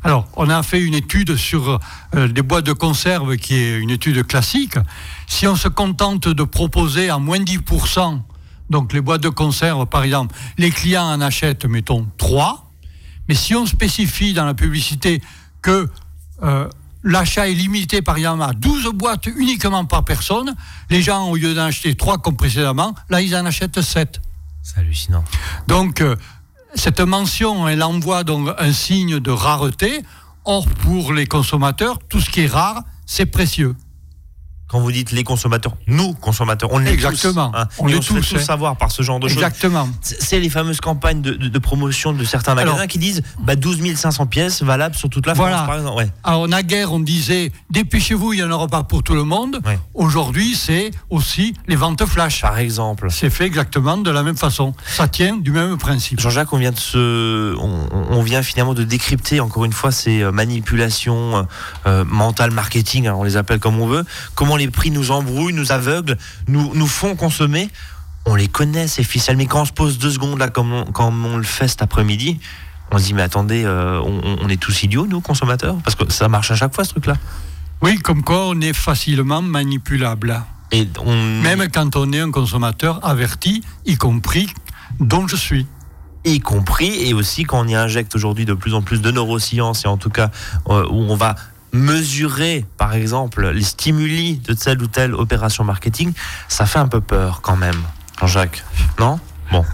Alors, 0.05 0.29
on 0.37 0.49
a 0.49 0.63
fait 0.63 0.81
une 0.81 0.95
étude 0.95 1.37
sur 1.37 1.81
euh, 2.15 2.29
des 2.29 2.43
boîtes 2.43 2.67
de 2.67 2.73
conserve 2.73 3.37
qui 3.37 3.55
est 3.57 3.79
une 3.79 3.91
étude 3.91 4.25
classique. 4.27 4.77
Si 5.27 5.47
on 5.47 5.57
se 5.57 5.69
contente 5.69 6.29
de 6.29 6.43
proposer 6.45 7.11
à 7.11 7.19
moins 7.19 7.41
10%, 7.41 8.21
donc 8.71 8.93
les 8.93 9.01
boîtes 9.01 9.23
de 9.23 9.29
conserve, 9.29 9.87
par 9.87 10.05
exemple, 10.05 10.35
les 10.57 10.71
clients 10.71 11.05
en 11.05 11.21
achètent, 11.21 11.65
mettons, 11.65 12.07
3, 12.17 12.71
mais 13.29 13.35
si 13.35 13.55
on 13.55 13.67
spécifie 13.67 14.35
dans 14.35 14.47
la 14.47 14.55
publicité 14.55 15.21
que 15.63 15.89
euh, 16.43 16.69
l'achat 17.03 17.49
est 17.49 17.55
limité 17.55 18.03
par 18.03 18.17
exemple 18.17 18.43
à 18.43 18.53
12 18.53 18.93
boîtes 18.95 19.27
uniquement 19.27 19.85
par 19.85 20.05
personne, 20.05 20.55
les 20.91 21.03
gens, 21.03 21.29
au 21.29 21.37
lieu 21.37 21.55
d'en 21.55 21.65
acheter 21.65 21.95
3 21.95 22.19
comme 22.19 22.37
précédemment, 22.37 22.95
là, 23.09 23.21
ils 23.21 23.35
en 23.37 23.45
achètent 23.47 23.81
7. 23.81 24.21
C'est 24.63 24.79
hallucinant. 24.79 25.25
Donc, 25.67 26.01
euh, 26.01 26.17
cette 26.75 27.01
mention, 27.01 27.69
elle 27.69 27.83
envoie 27.83 28.25
donc 28.25 28.49
un 28.59 28.73
signe 28.73 29.19
de 29.21 29.31
rareté. 29.31 30.03
Or, 30.45 30.67
pour 30.67 31.13
les 31.13 31.27
consommateurs, 31.27 31.99
tout 32.09 32.21
ce 32.21 32.31
qui 32.31 32.43
est 32.43 32.47
rare, 32.47 32.83
c'est 33.07 33.27
précieux 33.27 33.75
quand 34.69 34.81
vous 34.81 34.93
dites 34.93 35.13
les 35.13 35.25
consommateurs, 35.25 35.75
nous 35.87 36.13
consommateurs, 36.15 36.71
on 36.73 36.85
est 36.85 36.93
Exactement. 36.93 37.51
tous. 37.51 37.59
Hein. 37.59 37.69
on, 37.79 37.89
est 37.89 37.99
tous, 38.01 38.21
tous 38.21 38.39
savoir 38.39 38.77
par 38.77 38.93
ce 38.93 39.03
genre 39.03 39.19
de 39.19 39.29
choses. 39.29 39.39
Exactement. 39.39 39.89
C'est 40.01 40.41
les 40.41 40.51
fameuses 40.51 40.81
campagnes 40.81 41.23
de, 41.23 41.59
promotion 41.59 42.13
de 42.13 42.25
certains 42.25 42.55
magasins 42.55 42.87
qui 42.87 42.99
disent 42.99 43.23
bah, 43.41 43.57
12 43.57 43.95
500 43.97 44.27
pièces 44.27 44.63
valables 44.63 44.95
sur 44.95 45.09
toute 45.09 45.27
la 45.27 45.35
France, 45.35 45.67
par 45.67 45.77
exemple. 45.77 45.97
Ouais. 45.97 46.09
Alors, 46.23 46.47
naguère, 46.49 46.93
on 46.93 47.01
disait 47.01 47.53
dépêchez-vous, 47.71 48.35
il 48.35 48.37
n'y 48.37 48.43
en 48.43 48.51
aura 48.51 48.69
pas 48.69 48.83
pour 48.85 49.03
tout 49.03 49.15
le 49.15 49.25
monde. 49.25 49.61
Aujourd'hui, 49.95 50.55
c'est 50.55 50.91
aussi 51.11 51.55
les 51.67 51.77
ventes 51.77 52.05
flash. 52.07 52.43
Par 52.43 52.59
exemple. 52.59 53.09
C'est 53.11 53.31
fait 53.31 53.47
exactement 53.47 53.97
de 53.97 54.11
la 54.11 54.23
même 54.23 54.37
façon. 54.37 54.75
Ça 54.87 55.09
tient 55.09 55.37
du 55.37 55.51
même 55.51 55.77
principe. 55.79 56.21
Jean-Jacques, 56.21 56.53
on 56.53 56.59
vient 56.59 56.73
de 56.73 56.79
se, 56.79 57.57
on, 57.57 58.23
vient 58.23 58.43
finalement 58.43 58.75
de 58.75 58.85
décrypter 58.85 59.41
encore 59.41 59.65
une 59.65 59.73
fois 59.73 59.93
ces 59.93 60.23
euh, 60.23 60.33
manipulations 60.33 61.47
euh, 61.87 62.05
mentales, 62.05 62.51
marketing, 62.51 63.07
hein, 63.07 63.15
on 63.17 63.23
les 63.23 63.37
appelle 63.37 63.59
comme 63.59 63.81
on 63.81 63.87
veut. 63.87 64.05
Comment 64.35 64.58
les 64.59 64.71
prix 64.71 64.91
nous 64.91 65.11
embrouillent, 65.11 65.55
nous 65.55 65.73
aveuglent, 65.73 66.17
nous, 66.47 66.73
nous 66.75 66.87
font 66.87 67.17
consommer. 67.17 67.69
On 68.27 68.35
les 68.35 68.49
connaît, 68.49 68.89
ces 68.89 69.05
ficelles. 69.05 69.37
Mais 69.37 69.47
quand 69.47 69.63
on 69.63 69.65
se 69.65 69.73
pose 69.73 69.99
deux 69.99 70.11
secondes, 70.11 70.39
là, 70.39 70.49
comme 70.49 70.73
on, 70.73 70.85
comme 70.85 71.25
on 71.25 71.39
le 71.39 71.45
fait 71.45 71.69
cet 71.69 71.83
après-midi, 71.83 72.39
on 72.91 72.99
se 72.99 73.05
dit, 73.05 73.15
mais 73.15 73.23
attendez, 73.23 73.65
euh, 73.65 74.01
on, 74.03 74.49
est 74.49 74.61
tous 74.61 74.83
idiots, 74.83 75.07
nous, 75.07 75.21
consommateurs? 75.21 75.77
Parce 75.85 75.95
que 75.95 76.11
ça 76.13 76.29
marche 76.29 76.51
à 76.51 76.57
chaque 76.57 76.75
fois, 76.75 76.85
ce 76.85 76.91
truc-là. 76.91 77.15
Oui, 77.81 77.99
comme 77.99 78.23
quoi 78.23 78.47
on 78.49 78.61
est 78.61 78.73
facilement 78.73 79.41
manipulable. 79.41 80.43
Et 80.73 80.87
Même 81.43 81.69
quand 81.73 81.97
on 81.97 82.13
est 82.13 82.21
un 82.21 82.31
consommateur 82.31 83.05
averti, 83.07 83.63
y 83.87 83.97
compris 83.97 84.49
dont 85.01 85.27
je 85.27 85.37
suis 85.37 85.67
y 86.25 86.41
compris 86.41 87.09
et 87.09 87.15
aussi 87.15 87.45
quand 87.45 87.61
on 87.61 87.69
y 87.69 87.75
injecte 87.75 88.15
aujourd'hui 88.15 88.45
de 88.45 88.55
plus 88.55 88.75
en 88.75 88.83
plus 88.83 89.01
de 89.01 89.11
neurosciences 89.11 89.85
et 89.85 89.89
en 89.89 89.97
tout 89.97 90.11
cas 90.11 90.31
euh, 90.69 90.85
où 90.91 91.03
on 91.09 91.17
va 91.17 91.37
mesurer, 91.73 92.65
par 92.77 92.95
exemple, 92.95 93.49
les 93.49 93.63
stimuli 93.63 94.39
de 94.39 94.55
telle 94.55 94.83
ou 94.83 94.87
telle 94.87 95.15
opération 95.15 95.65
marketing, 95.65 96.13
ça 96.49 96.67
fait 96.67 96.79
un 96.79 96.89
peu 96.89 97.01
peur 97.01 97.41
quand 97.43 97.57
même, 97.57 97.81
Jean-Jacques. 98.21 98.65
Non? 98.99 99.21
Bon. 99.51 99.65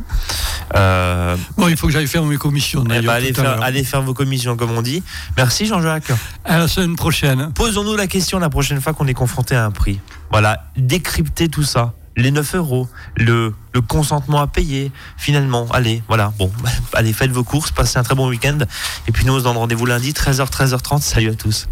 Euh, 0.76 1.36
bon, 1.56 1.68
il 1.68 1.76
faut 1.76 1.88
que 1.88 1.92
j'aille 1.92 2.06
faire 2.06 2.24
mes 2.24 2.36
commissions. 2.36 2.84
Eh 2.86 3.00
ben, 3.00 3.08
allez, 3.08 3.32
faire, 3.32 3.62
allez, 3.62 3.84
faire, 3.84 4.02
vos 4.02 4.14
commissions, 4.14 4.56
comme 4.56 4.70
on 4.70 4.82
dit. 4.82 5.02
Merci, 5.36 5.66
Jean-Jacques. 5.66 6.12
À 6.44 6.58
la 6.58 6.68
semaine 6.68 6.96
prochaine. 6.96 7.52
Posons-nous 7.54 7.96
la 7.96 8.06
question 8.06 8.38
la 8.38 8.50
prochaine 8.50 8.80
fois 8.80 8.92
qu'on 8.92 9.06
est 9.06 9.14
confronté 9.14 9.56
à 9.56 9.64
un 9.64 9.70
prix. 9.70 10.00
Voilà, 10.30 10.64
décrypter 10.76 11.48
tout 11.48 11.64
ça. 11.64 11.94
Les 12.16 12.30
9 12.30 12.54
euros, 12.54 12.88
le, 13.16 13.52
le 13.72 13.80
consentement 13.80 14.40
à 14.40 14.46
payer, 14.46 14.92
finalement. 15.16 15.66
Allez, 15.72 16.02
voilà. 16.06 16.32
Bon, 16.38 16.52
allez, 16.92 17.12
faites 17.12 17.32
vos 17.32 17.42
courses, 17.42 17.72
passez 17.72 17.98
un 17.98 18.04
très 18.04 18.14
bon 18.14 18.28
week-end. 18.28 18.58
Et 19.08 19.12
puis 19.12 19.24
nous, 19.24 19.34
on 19.34 19.38
se 19.40 19.44
donne 19.44 19.56
rendez-vous 19.56 19.86
lundi, 19.86 20.12
13h, 20.12 20.48
13h30. 20.48 21.00
Salut 21.00 21.30
à 21.30 21.34
tous. 21.34 21.66